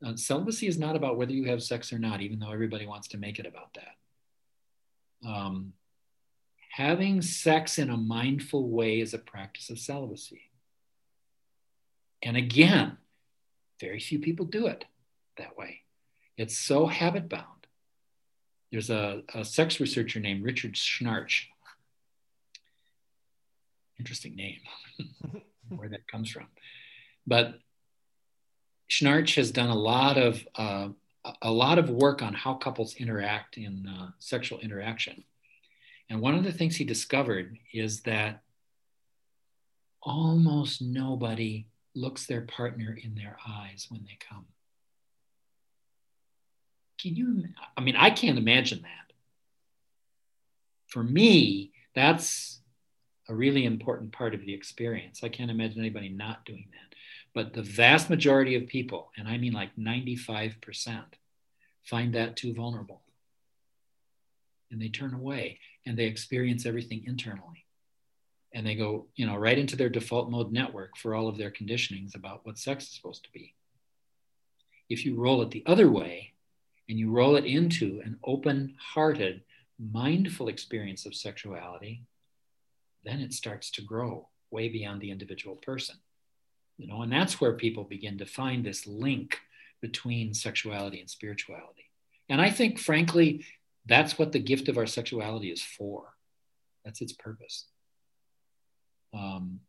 [0.06, 3.10] Uh, celibacy is not about whether you have sex or not, even though everybody wants
[3.10, 5.28] to make it about that.
[5.30, 5.74] Um,
[6.72, 10.50] having sex in a mindful way is a practice of celibacy.
[12.22, 12.98] And again,
[13.80, 14.86] very few people do it
[15.38, 15.82] that way.
[16.38, 17.46] It's so habit bound.
[18.72, 21.46] There's a, a sex researcher named Richard Schnarch.
[23.98, 24.60] Interesting name,
[25.78, 26.48] where that comes from.
[27.28, 27.60] But
[28.90, 30.90] Schnarch has done a lot of uh,
[31.42, 35.24] a lot of work on how couples interact in uh, sexual interaction.
[36.10, 38.42] And one of the things he discovered is that
[40.02, 44.46] almost nobody looks their partner in their eyes when they come.
[47.00, 47.44] Can you?
[47.78, 49.14] I mean, I can't imagine that.
[50.88, 52.59] For me, that's
[53.30, 55.24] a really important part of the experience.
[55.24, 56.96] I can't imagine anybody not doing that.
[57.34, 61.04] But the vast majority of people, and I mean like 95%,
[61.84, 63.02] find that too vulnerable.
[64.72, 67.66] And they turn away and they experience everything internally.
[68.54, 71.52] And they go, you know, right into their default mode network for all of their
[71.52, 73.54] conditionings about what sex is supposed to be.
[74.90, 76.34] If you roll it the other way,
[76.90, 79.44] and you roll it into an open hearted,
[79.80, 82.02] mindful experience of sexuality,
[83.04, 85.96] then it starts to grow way beyond the individual person.
[86.78, 89.38] You know, and that's where people begin to find this link
[89.82, 91.86] between sexuality and spirituality.
[92.30, 93.46] And I think, frankly,
[93.86, 96.14] that's what the gift of our sexuality is for.
[96.86, 97.66] That's its purpose.
[99.14, 99.60] Um,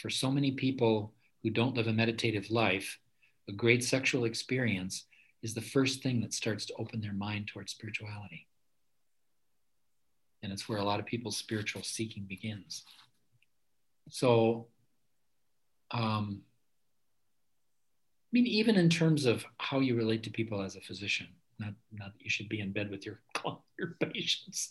[0.00, 1.12] for so many people
[1.42, 2.98] who don't live a meditative life,
[3.48, 5.06] a great sexual experience
[5.42, 8.46] is the first thing that starts to open their mind towards spirituality.
[10.42, 12.84] And it's where a lot of people's spiritual seeking begins.
[14.08, 14.66] So,
[15.90, 21.28] um, I mean, even in terms of how you relate to people as a physician,
[21.58, 23.20] not, not you should be in bed with your,
[23.78, 24.70] your patients,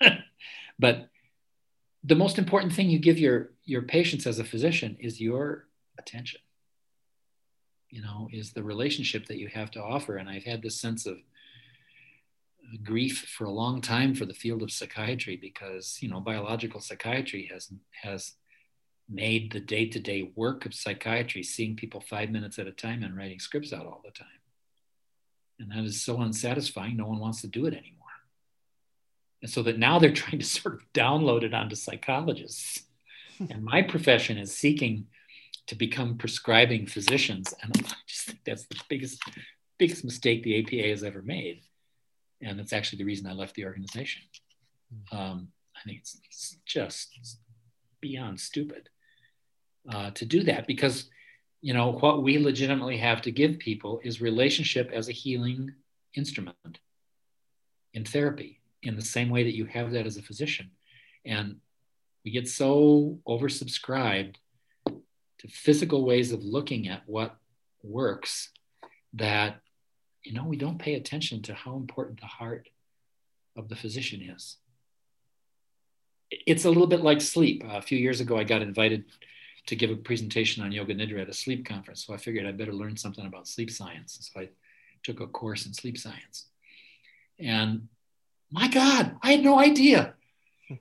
[0.78, 1.08] but
[2.04, 5.66] the most important thing you give your, your patients as a physician is your
[5.98, 6.40] attention
[7.90, 10.16] you know, is the relationship that you have to offer.
[10.16, 11.18] And I've had this sense of
[12.82, 17.48] grief for a long time for the field of psychiatry because, you know, biological psychiatry
[17.52, 18.32] has has
[19.08, 23.38] made the day-to-day work of psychiatry seeing people five minutes at a time and writing
[23.38, 24.26] scripts out all the time.
[25.60, 28.06] And that is so unsatisfying, no one wants to do it anymore.
[29.42, 32.82] And so that now they're trying to sort of download it onto psychologists.
[33.38, 33.46] Hmm.
[33.50, 35.06] and my profession is seeking
[35.66, 37.52] to become prescribing physicians.
[37.62, 39.22] And I just think that's the biggest,
[39.78, 41.62] biggest mistake the APA has ever made.
[42.42, 44.22] And that's actually the reason I left the organization.
[45.10, 47.16] Um, I think it's, it's, just
[48.00, 48.88] beyond stupid
[49.90, 51.08] uh, to do that because,
[51.60, 55.72] you know, what we legitimately have to give people is relationship as a healing
[56.14, 56.78] instrument
[57.94, 60.70] in therapy in the same way that you have that as a physician.
[61.24, 61.56] And
[62.24, 64.36] we get so oversubscribed
[64.86, 67.36] to physical ways of looking at what
[67.82, 68.50] works
[69.14, 69.60] that
[70.26, 72.68] you know we don't pay attention to how important the heart
[73.56, 74.56] of the physician is.
[76.30, 77.62] It's a little bit like sleep.
[77.64, 79.04] A few years ago i got invited
[79.66, 82.52] to give a presentation on yoga nidra at a sleep conference so i figured i
[82.52, 84.48] better learn something about sleep science so i
[85.02, 86.46] took a course in sleep science.
[87.38, 87.88] And
[88.50, 90.14] my god i had no idea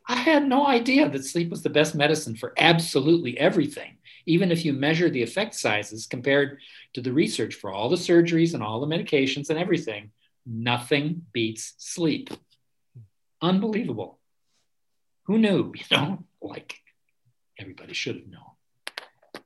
[0.07, 4.65] I had no idea that sleep was the best medicine for absolutely everything, even if
[4.65, 6.59] you measure the effect sizes compared
[6.93, 10.11] to the research for all the surgeries and all the medications and everything.
[10.45, 12.29] Nothing beats sleep.
[13.41, 14.19] Unbelievable.
[15.23, 15.73] Who knew?
[15.89, 16.79] You know, like
[17.59, 18.41] everybody should have known.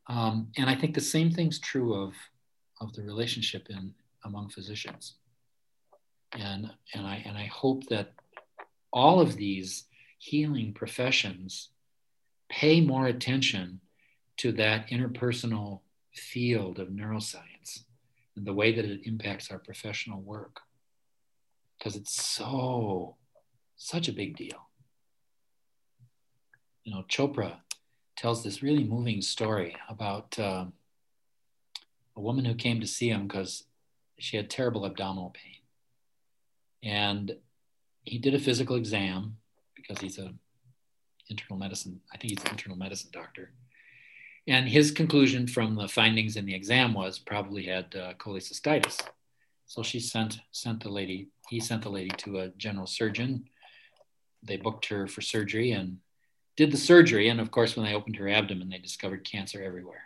[0.08, 2.14] Um, and I think the same thing's true of,
[2.82, 5.16] of the relationship in among physicians.
[6.32, 8.14] And, and, I, and I hope that
[8.92, 9.86] all of these
[10.20, 11.70] healing professions
[12.50, 13.80] pay more attention
[14.38, 15.80] to that interpersonal
[16.14, 17.84] field of neuroscience
[18.36, 20.60] and the way that it impacts our professional work.
[21.78, 23.16] Because it's so,
[23.78, 24.68] such a big deal.
[26.84, 27.58] You know, Chopra
[28.18, 30.66] tells this really moving story about uh,
[32.16, 33.64] a woman who came to see him because
[34.18, 35.62] she had terrible abdominal pain.
[36.84, 37.38] And
[38.04, 39.38] he did a physical exam
[39.90, 40.32] because he's a
[41.30, 43.52] internal medicine, I think he's an internal medicine doctor.
[44.48, 49.00] And his conclusion from the findings in the exam was probably had uh, cholecystitis.
[49.66, 51.30] So she sent sent the lady.
[51.50, 53.46] He sent the lady to a general surgeon.
[54.42, 55.98] They booked her for surgery and
[56.56, 57.30] did the surgery.
[57.30, 60.04] And of course, when they opened her abdomen, they discovered cancer everywhere.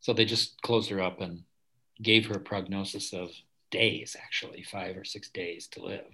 [0.00, 1.44] So they just closed her up and
[2.02, 3.30] gave her a prognosis of
[3.70, 6.04] days, actually, five or six days to live.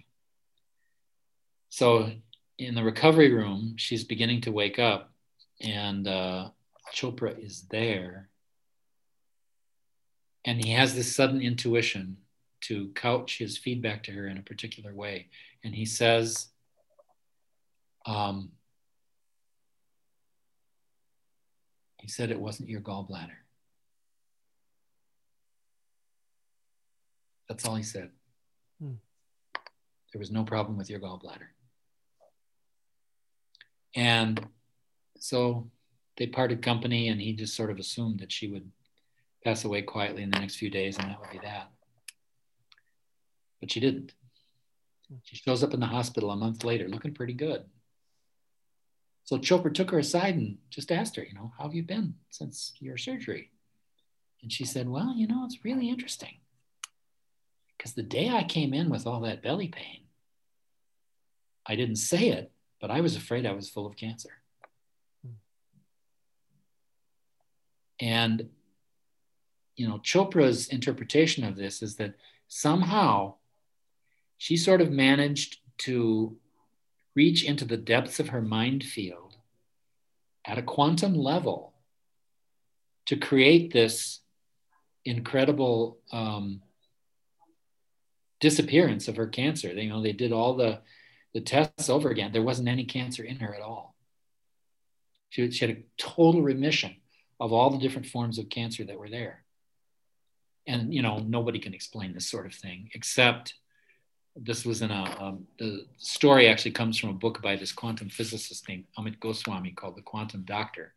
[1.71, 2.11] So
[2.59, 5.13] in the recovery room, she's beginning to wake up,
[5.61, 6.51] and uh,
[6.95, 8.29] Chopra is there.
[10.45, 12.17] And he has this sudden intuition
[12.63, 15.29] to couch his feedback to her in a particular way.
[15.63, 16.49] And he says,
[18.07, 18.53] um,
[21.99, 23.37] he said it wasn't your gallbladder.
[27.49, 28.11] That's all he said.
[28.81, 28.95] Hmm.
[30.13, 31.49] There was no problem with your gallbladder.
[33.95, 34.47] And
[35.19, 35.71] so
[36.17, 38.71] they parted company, and he just sort of assumed that she would
[39.45, 41.71] pass away quietly in the next few days, and that would be that.
[43.61, 44.13] But she didn't.
[45.25, 47.65] She shows up in the hospital a month later, looking pretty good.
[49.25, 52.15] So Chopra took her aside and just asked her, you know, how have you been
[52.31, 53.51] since your surgery?
[54.43, 56.37] And she said, well, you know, it's really interesting.
[57.77, 60.01] Because the day I came in with all that belly pain,
[61.67, 62.51] I didn't say it,
[62.81, 64.31] but I was afraid I was full of cancer.
[68.01, 68.49] And,
[69.77, 72.15] you know, Chopra's interpretation of this is that
[72.47, 73.35] somehow
[74.37, 76.37] she sort of managed to
[77.15, 79.37] reach into the depths of her mind field
[80.45, 81.75] at a quantum level
[83.07, 84.21] to create this
[85.05, 86.63] incredible um,
[88.41, 89.73] disappearance of her cancer.
[89.73, 90.81] You know, they did all the
[91.35, 92.33] the tests over again.
[92.33, 93.95] There wasn't any cancer in her at all.
[95.31, 96.97] She, she had a total remission
[97.39, 99.45] of all the different forms of cancer that were there.
[100.67, 103.55] And you know, nobody can explain this sort of thing except
[104.41, 108.09] this was in a um, the story actually comes from a book by this quantum
[108.09, 110.95] physicist named Amit Goswami called The Quantum Doctor,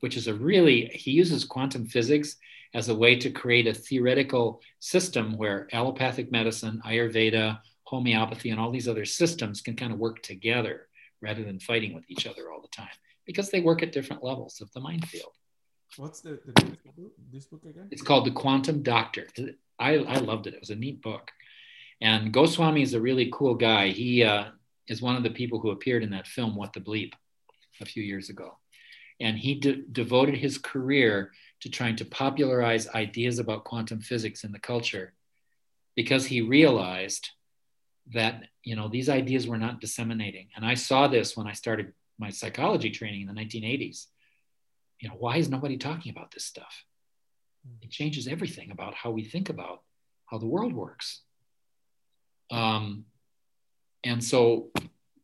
[0.00, 2.36] which is a really he uses quantum physics
[2.74, 7.60] as a way to create a theoretical system where allopathic medicine, Ayurveda,
[7.90, 10.86] homeopathy, and all these other systems can kind of work together
[11.20, 12.96] rather than fighting with each other all the time
[13.26, 15.32] because they work at different levels of the mind field.
[15.96, 16.76] What's the, the
[17.32, 17.88] this book again?
[17.90, 19.26] It's called The Quantum Doctor.
[19.78, 20.54] I, I loved it.
[20.54, 21.32] It was a neat book.
[22.00, 23.88] And Goswami is a really cool guy.
[23.88, 24.44] He uh,
[24.86, 27.12] is one of the people who appeared in that film, What the Bleep,
[27.80, 28.56] a few years ago.
[29.18, 34.52] And he de- devoted his career to trying to popularize ideas about quantum physics in
[34.52, 35.12] the culture
[35.96, 37.30] because he realized
[38.12, 40.48] that you know these ideas were not disseminating.
[40.56, 44.06] And i saw this when i started my psychology training in the 1980s
[45.00, 46.84] you know why is nobody talking about this stuff?
[47.82, 49.82] It changes everything about how we think about
[50.26, 51.22] how the world works.
[52.50, 53.06] Um,
[54.04, 54.70] and so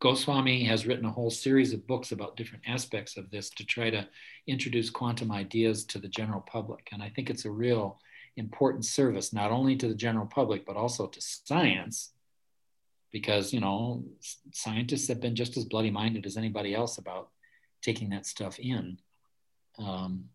[0.01, 3.91] Goswami has written a whole series of books about different aspects of this to try
[3.91, 4.07] to
[4.47, 6.89] introduce quantum ideas to the general public.
[6.93, 7.99] And I think it's a real
[8.37, 12.13] important service, not only to the general public, but also to science,
[13.17, 14.05] because, you know,
[14.53, 17.31] scientists have been just as bloody minded as anybody else about
[17.81, 18.99] taking that stuff in.
[19.79, 20.27] Um,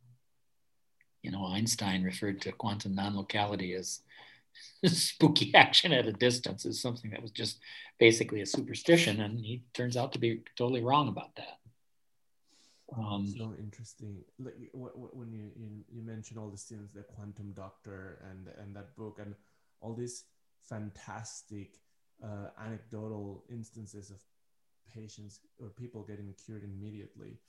[1.21, 4.01] you know, Einstein referred to quantum non locality as
[4.85, 7.59] spooky action at a distance is something that was just
[7.99, 11.59] basically a superstition, and he turns out to be totally wrong about that.
[12.97, 14.23] Um, so interesting.
[14.39, 18.95] Like when you, you you mention all these things, the Quantum Doctor and and that
[18.95, 19.35] book, and
[19.81, 20.23] all these
[20.67, 21.77] fantastic
[22.23, 24.17] uh, anecdotal instances of
[24.93, 27.39] patients or people getting cured immediately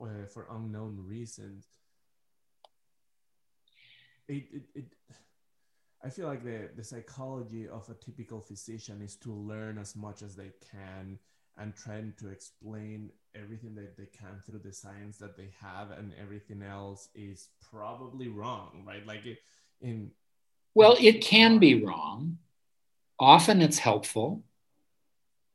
[0.00, 1.66] uh, for unknown reasons.
[4.28, 4.84] It, it, it,
[6.04, 10.22] I feel like the, the psychology of a typical physician is to learn as much
[10.22, 11.18] as they can
[11.58, 16.12] and trying to explain everything that they can through the science that they have and
[16.20, 19.22] everything else is probably wrong right like
[19.80, 20.10] in
[20.74, 22.36] well it can be wrong
[23.18, 24.42] often it's helpful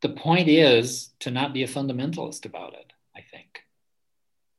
[0.02, 3.64] the point is to not be a fundamentalist about it i think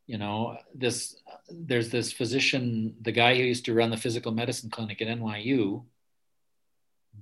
[0.06, 1.16] you know this
[1.48, 5.82] there's this physician the guy who used to run the physical medicine clinic at nyu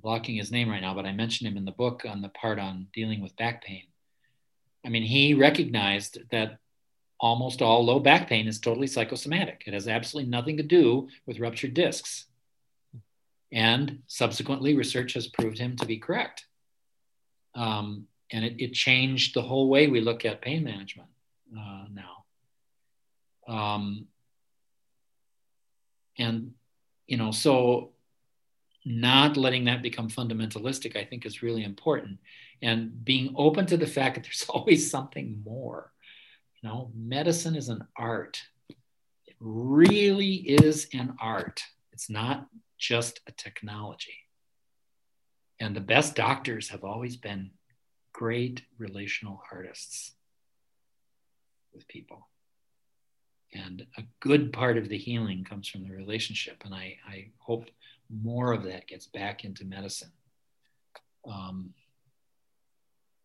[0.03, 2.59] blocking his name right now but i mentioned him in the book on the part
[2.59, 3.85] on dealing with back pain
[4.85, 6.59] I mean, he recognized that
[7.19, 9.65] almost all low back pain is totally psychosomatic.
[9.67, 12.27] It has absolutely nothing to do with ruptured discs.
[13.53, 16.47] And subsequently, research has proved him to be correct.
[17.55, 21.09] Um, and it, it, changed the whole way we look at pain management
[21.59, 22.25] uh, now.
[23.53, 24.07] Um,
[26.17, 26.53] and,
[27.09, 27.91] you know, so
[28.85, 32.19] not letting that become fundamentalistic, I think, is really important
[32.63, 35.93] and being open to the fact that there's always something more.
[36.63, 38.43] You know, medicine is an art.
[38.69, 41.63] It really is an art.
[41.93, 42.47] It's not
[42.81, 44.27] just a technology.
[45.61, 47.51] And the best doctors have always been
[48.13, 50.13] great relational artists
[51.73, 52.27] with people.
[53.53, 56.63] And a good part of the healing comes from the relationship.
[56.65, 57.67] And I, I hope
[58.09, 60.13] more of that gets back into medicine.
[61.29, 61.75] Um,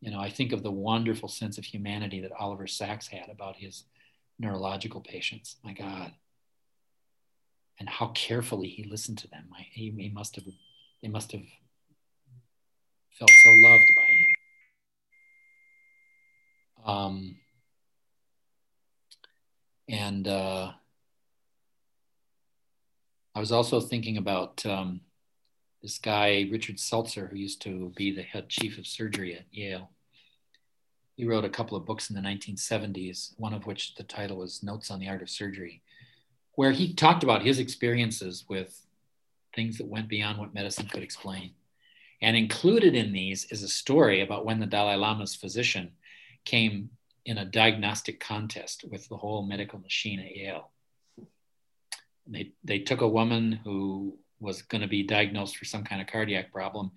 [0.02, 3.56] you know, I think of the wonderful sense of humanity that Oliver Sacks had about
[3.56, 3.86] his
[4.38, 5.56] neurological patients.
[5.64, 6.12] My God.
[7.80, 9.50] And how carefully he listened to them.
[9.72, 10.46] He, he must have,
[11.02, 11.44] they must have
[13.18, 14.26] felt so loved by him.
[16.86, 17.36] Um,
[19.90, 20.72] and uh,
[23.34, 25.02] I was also thinking about um,
[25.82, 29.90] this guy, Richard Selzer, who used to be the head chief of surgery at Yale
[31.16, 34.62] he wrote a couple of books in the 1970s, one of which the title was
[34.62, 35.82] Notes on the Art of Surgery,
[36.56, 38.86] where he talked about his experiences with
[39.56, 41.52] things that went beyond what medicine could explain.
[42.22, 45.92] And included in these is a story about when the Dalai Lama's physician
[46.44, 46.90] came
[47.26, 50.72] in a diagnostic contest with the whole medical machine at Yale.
[52.28, 56.08] They, they took a woman who was going to be diagnosed for some kind of
[56.08, 56.92] cardiac problem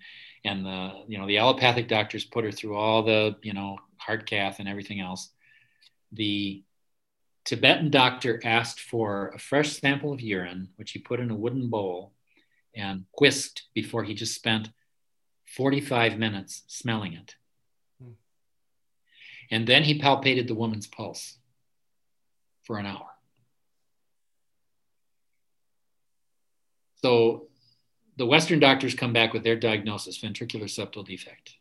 [0.45, 4.25] and the you know the allopathic doctors put her through all the you know heart
[4.25, 5.29] cath and everything else
[6.11, 6.63] the
[7.45, 11.69] tibetan doctor asked for a fresh sample of urine which he put in a wooden
[11.69, 12.13] bowl
[12.75, 14.69] and whisked before he just spent
[15.45, 17.35] 45 minutes smelling it
[18.01, 18.11] hmm.
[19.51, 21.37] and then he palpated the woman's pulse
[22.63, 23.09] for an hour
[27.01, 27.49] so
[28.19, 31.55] the Western doctors come back with their diagnosis ventricular septal defect.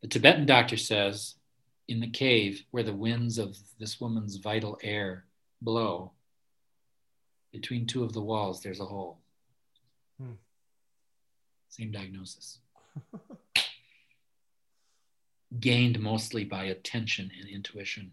[0.00, 1.34] The Tibetan doctor says,
[1.88, 5.24] in the cave where the winds of this woman's vital air
[5.60, 6.12] blow,
[7.52, 9.18] between two of the walls, there's a hole.
[10.20, 10.32] Hmm.
[11.68, 12.58] Same diagnosis.
[15.60, 18.12] Gained mostly by attention and intuition.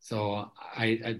[0.00, 1.16] So I, I,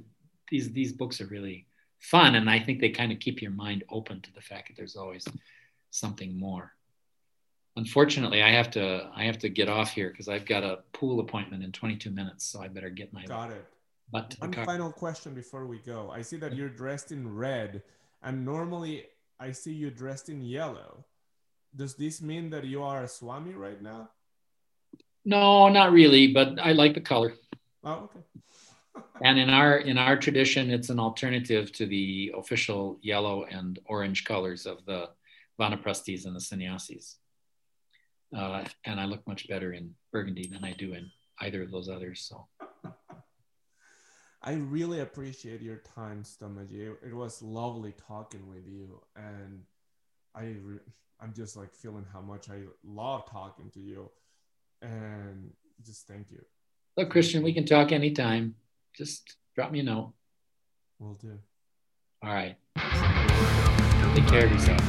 [0.52, 1.66] these these books are really
[1.98, 4.76] fun and i think they kind of keep your mind open to the fact that
[4.76, 5.26] there's always
[5.90, 6.72] something more
[7.76, 11.20] unfortunately i have to i have to get off here because i've got a pool
[11.20, 13.64] appointment in 22 minutes so i better get my got it.
[14.10, 16.10] but one final question before we go.
[16.10, 17.82] I see that you're dressed in red
[18.22, 19.06] and normally
[19.40, 21.04] i see you dressed in yellow.
[21.74, 24.10] Does this mean that you are a swami right now?
[25.24, 27.34] No not really but i like the color.
[27.84, 28.20] Oh okay.
[29.24, 34.24] And in our in our tradition, it's an alternative to the official yellow and orange
[34.24, 35.10] colors of the
[35.58, 37.18] vanaprasthis and the sannyasis.
[38.34, 41.10] Uh, and I look much better in burgundy than I do in
[41.40, 42.26] either of those others.
[42.28, 42.46] So.
[44.42, 46.94] I really appreciate your time, Swamiji.
[47.06, 49.62] It was lovely talking with you, and
[50.34, 50.56] I
[51.20, 54.10] I'm just like feeling how much I love talking to you,
[54.80, 55.52] and
[55.86, 56.44] just thank you.
[56.96, 58.56] Look, Christian, we can talk anytime
[58.96, 60.12] just drop me a note.
[60.98, 61.38] Will do.
[62.22, 62.56] All right.
[64.14, 64.82] Take care of yourself.